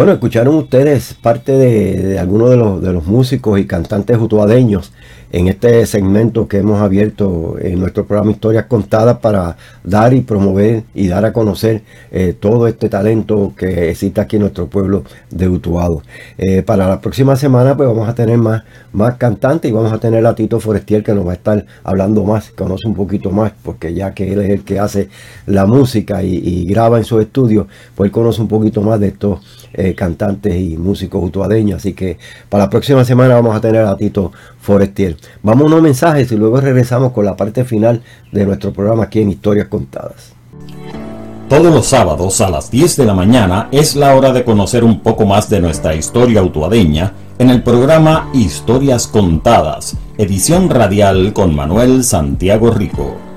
Bueno, 0.04 0.16
escucharon 0.16 0.56
ustedes 0.56 1.14
parte 1.14 1.52
de, 1.52 2.18
algunos 2.18 2.50
de 2.50 2.58
los, 2.58 2.82
de 2.82 2.92
los 2.92 3.06
músicos 3.06 3.58
y 3.58 3.64
cantantes 3.64 4.18
utuadeños 4.18 4.92
en 5.34 5.48
este 5.48 5.84
segmento 5.84 6.46
que 6.46 6.58
hemos 6.58 6.80
abierto 6.80 7.56
en 7.58 7.80
nuestro 7.80 8.06
programa 8.06 8.30
Historias 8.30 8.66
Contadas 8.66 9.18
para 9.18 9.56
dar 9.82 10.14
y 10.14 10.20
promover 10.20 10.84
y 10.94 11.08
dar 11.08 11.24
a 11.24 11.32
conocer 11.32 11.82
eh, 12.12 12.36
todo 12.38 12.68
este 12.68 12.88
talento 12.88 13.52
que 13.56 13.90
existe 13.90 14.20
aquí 14.20 14.36
en 14.36 14.42
nuestro 14.42 14.68
pueblo 14.68 15.02
de 15.30 15.48
Utuado. 15.48 16.02
Eh, 16.38 16.62
para 16.62 16.86
la 16.86 17.00
próxima 17.00 17.34
semana 17.34 17.76
pues 17.76 17.88
vamos 17.88 18.08
a 18.08 18.14
tener 18.14 18.38
más, 18.38 18.62
más 18.92 19.16
cantantes 19.16 19.68
y 19.68 19.74
vamos 19.74 19.92
a 19.92 19.98
tener 19.98 20.24
a 20.24 20.36
Tito 20.36 20.60
Forestier 20.60 21.02
que 21.02 21.12
nos 21.14 21.26
va 21.26 21.32
a 21.32 21.34
estar 21.34 21.66
hablando 21.82 22.22
más, 22.22 22.50
conoce 22.50 22.86
un 22.86 22.94
poquito 22.94 23.32
más, 23.32 23.50
porque 23.64 23.92
ya 23.92 24.14
que 24.14 24.32
él 24.32 24.40
es 24.40 24.50
el 24.50 24.62
que 24.62 24.78
hace 24.78 25.08
la 25.46 25.66
música 25.66 26.22
y, 26.22 26.64
graba 26.64 26.98
en 26.98 27.04
su 27.04 27.18
estudio, 27.18 27.66
pues 27.96 28.12
conoce 28.12 28.40
un 28.40 28.48
poquito 28.48 28.82
más 28.82 29.00
de 29.00 29.08
estos 29.08 29.40
eh, 29.72 29.93
cantantes 29.94 30.54
y 30.56 30.76
músicos 30.76 31.22
utuadeños. 31.22 31.78
Así 31.78 31.92
que 31.92 32.18
para 32.48 32.64
la 32.64 32.70
próxima 32.70 33.04
semana 33.04 33.34
vamos 33.34 33.56
a 33.56 33.60
tener 33.60 33.84
a 33.84 33.96
Tito 33.96 34.32
Forestier. 34.60 35.16
Vamos 35.42 35.64
a 35.64 35.66
unos 35.66 35.82
mensajes 35.82 36.30
y 36.32 36.36
luego 36.36 36.60
regresamos 36.60 37.12
con 37.12 37.24
la 37.24 37.36
parte 37.36 37.64
final 37.64 38.02
de 38.32 38.46
nuestro 38.46 38.72
programa 38.72 39.04
aquí 39.04 39.20
en 39.20 39.30
Historias 39.30 39.68
Contadas. 39.68 40.34
Todos 41.48 41.72
los 41.72 41.86
sábados 41.86 42.40
a 42.40 42.48
las 42.48 42.70
10 42.70 42.96
de 42.96 43.04
la 43.04 43.14
mañana 43.14 43.68
es 43.70 43.96
la 43.96 44.14
hora 44.16 44.32
de 44.32 44.44
conocer 44.44 44.82
un 44.82 45.00
poco 45.00 45.26
más 45.26 45.50
de 45.50 45.60
nuestra 45.60 45.94
historia 45.94 46.42
utuadeña 46.42 47.12
en 47.38 47.50
el 47.50 47.62
programa 47.62 48.30
Historias 48.32 49.06
Contadas, 49.06 49.96
edición 50.16 50.70
radial 50.70 51.32
con 51.34 51.54
Manuel 51.54 52.02
Santiago 52.02 52.70
Rico. 52.70 53.33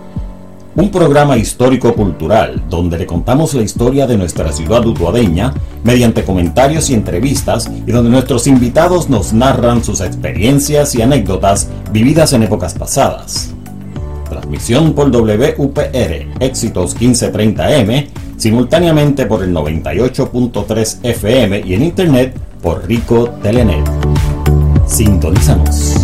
Un 0.78 0.91
programa 0.91 1.38
histórico-cultural 1.38 2.65
donde 2.69 2.99
le 2.99 3.07
contamos 3.07 3.55
la 3.55 3.63
historia 3.63 4.05
de 4.05 4.15
nuestra 4.15 4.51
ciudad 4.51 4.86
utuadeña 4.86 5.51
mediante 5.84 6.23
comentarios 6.23 6.91
y 6.91 6.93
entrevistas 6.93 7.67
y 7.88 7.91
donde 7.91 8.11
nuestros 8.11 8.45
invitados 8.45 9.09
nos 9.09 9.34
narran 9.34 9.84
sus 9.84 10.01
experiencias 10.01 10.93
y 10.93 11.01
anécdotas 11.01 11.67
vividas 11.91 12.34
en 12.34 12.43
épocas 12.43 12.75
pasadas. 12.75 13.55
Transmisión 14.30 14.93
por 14.93 15.09
WPR 15.09 16.28
Éxitos 16.39 16.95
1530M, 16.95 18.09
simultáneamente 18.38 19.25
por 19.25 19.41
el 19.41 19.55
98.3 19.55 20.99
FM 21.01 21.63
y 21.65 21.73
en 21.73 21.82
internet 21.86 22.39
por 22.61 22.88
Rico 22.88 23.32
Telenet. 23.41 23.89
Sintonízanos. 24.86 25.97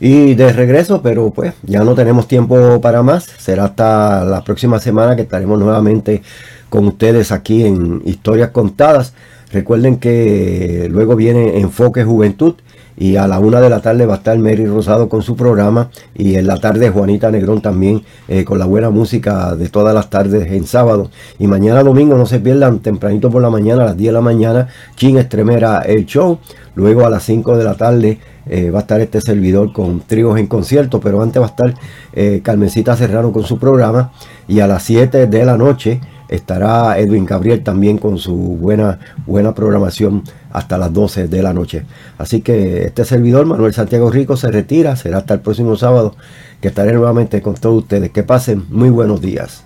Y 0.00 0.34
de 0.34 0.50
regreso, 0.52 1.02
pero 1.02 1.30
pues 1.30 1.52
ya 1.62 1.84
no 1.84 1.94
tenemos 1.94 2.26
tiempo 2.26 2.80
para 2.80 3.02
más. 3.02 3.24
Será 3.38 3.66
hasta 3.66 4.24
la 4.24 4.42
próxima 4.42 4.78
semana 4.78 5.14
que 5.14 5.22
estaremos 5.22 5.58
nuevamente 5.58 6.22
con 6.70 6.86
ustedes 6.86 7.32
aquí 7.32 7.66
en 7.66 8.00
Historias 8.06 8.50
Contadas. 8.50 9.12
Recuerden 9.52 9.98
que 9.98 10.88
luego 10.90 11.16
viene 11.16 11.58
Enfoque 11.58 12.04
Juventud 12.04 12.54
y 12.96 13.16
a 13.16 13.26
la 13.26 13.38
una 13.38 13.60
de 13.60 13.70
la 13.70 13.80
tarde 13.80 14.06
va 14.06 14.14
a 14.14 14.16
estar 14.18 14.38
Mary 14.38 14.66
Rosado 14.66 15.08
con 15.08 15.22
su 15.22 15.34
programa 15.34 15.90
y 16.14 16.36
en 16.36 16.46
la 16.46 16.58
tarde 16.58 16.90
Juanita 16.90 17.30
Negrón 17.30 17.60
también 17.60 18.02
eh, 18.28 18.44
con 18.44 18.58
la 18.58 18.66
buena 18.66 18.90
música 18.90 19.56
de 19.56 19.68
todas 19.68 19.94
las 19.94 20.08
tardes 20.08 20.52
en 20.52 20.66
sábado. 20.66 21.10
Y 21.38 21.46
mañana 21.46 21.82
domingo 21.82 22.16
no 22.16 22.26
se 22.26 22.40
pierdan 22.40 22.78
tempranito 22.80 23.30
por 23.30 23.42
la 23.42 23.50
mañana 23.50 23.82
a 23.82 23.86
las 23.86 23.96
10 23.96 24.08
de 24.08 24.12
la 24.12 24.20
mañana 24.20 24.68
Chin 24.96 25.18
Estremera 25.18 25.80
el 25.80 26.06
show. 26.06 26.38
Luego 26.74 27.04
a 27.04 27.10
las 27.10 27.24
5 27.24 27.56
de 27.56 27.64
la 27.64 27.74
tarde 27.74 28.18
eh, 28.46 28.70
va 28.70 28.78
a 28.78 28.82
estar 28.82 29.00
este 29.00 29.20
servidor 29.20 29.72
con 29.72 30.00
tríos 30.00 30.38
en 30.38 30.46
concierto, 30.46 31.00
pero 31.00 31.22
antes 31.22 31.40
va 31.40 31.46
a 31.46 31.50
estar 31.50 31.74
eh, 32.12 32.40
Carmencita 32.42 32.96
Serrano 32.96 33.32
con 33.32 33.44
su 33.44 33.58
programa 33.58 34.12
y 34.48 34.60
a 34.60 34.66
las 34.66 34.82
7 34.84 35.26
de 35.26 35.44
la 35.44 35.56
noche 35.56 36.00
estará 36.28 36.98
Edwin 36.98 37.26
Gabriel 37.26 37.62
también 37.62 37.98
con 37.98 38.18
su 38.18 38.34
buena, 38.36 38.98
buena 39.26 39.54
programación 39.54 40.22
hasta 40.52 40.78
las 40.78 40.92
12 40.92 41.28
de 41.28 41.42
la 41.42 41.52
noche. 41.52 41.84
Así 42.18 42.40
que 42.40 42.86
este 42.86 43.04
servidor, 43.04 43.46
Manuel 43.46 43.74
Santiago 43.74 44.10
Rico, 44.10 44.36
se 44.36 44.50
retira, 44.50 44.94
será 44.96 45.18
hasta 45.18 45.34
el 45.34 45.40
próximo 45.40 45.76
sábado 45.76 46.14
que 46.60 46.68
estaré 46.68 46.92
nuevamente 46.92 47.42
con 47.42 47.54
todos 47.54 47.82
ustedes. 47.82 48.10
Que 48.10 48.22
pasen 48.22 48.64
muy 48.70 48.90
buenos 48.90 49.20
días. 49.20 49.64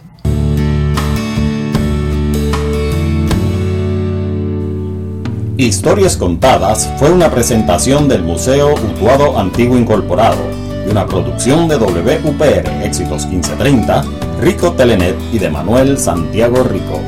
Historias 5.57 6.17
Contadas 6.17 6.93
fue 6.99 7.13
una 7.13 7.31
presentación 7.31 8.09
del 8.09 8.25
Museo 8.25 8.75
Utuado 8.75 9.39
Antiguo 9.39 9.79
Incorporado 9.79 10.43
y 10.85 10.91
una 10.91 11.07
producción 11.07 11.69
de 11.69 11.77
WPR 11.77 12.85
Éxitos 12.85 13.27
1530, 13.27 14.05
Rico 14.41 14.73
Telenet 14.73 15.15
y 15.33 15.39
de 15.39 15.51
Manuel 15.51 15.97
Santiago 15.97 16.65
Rico. 16.65 17.01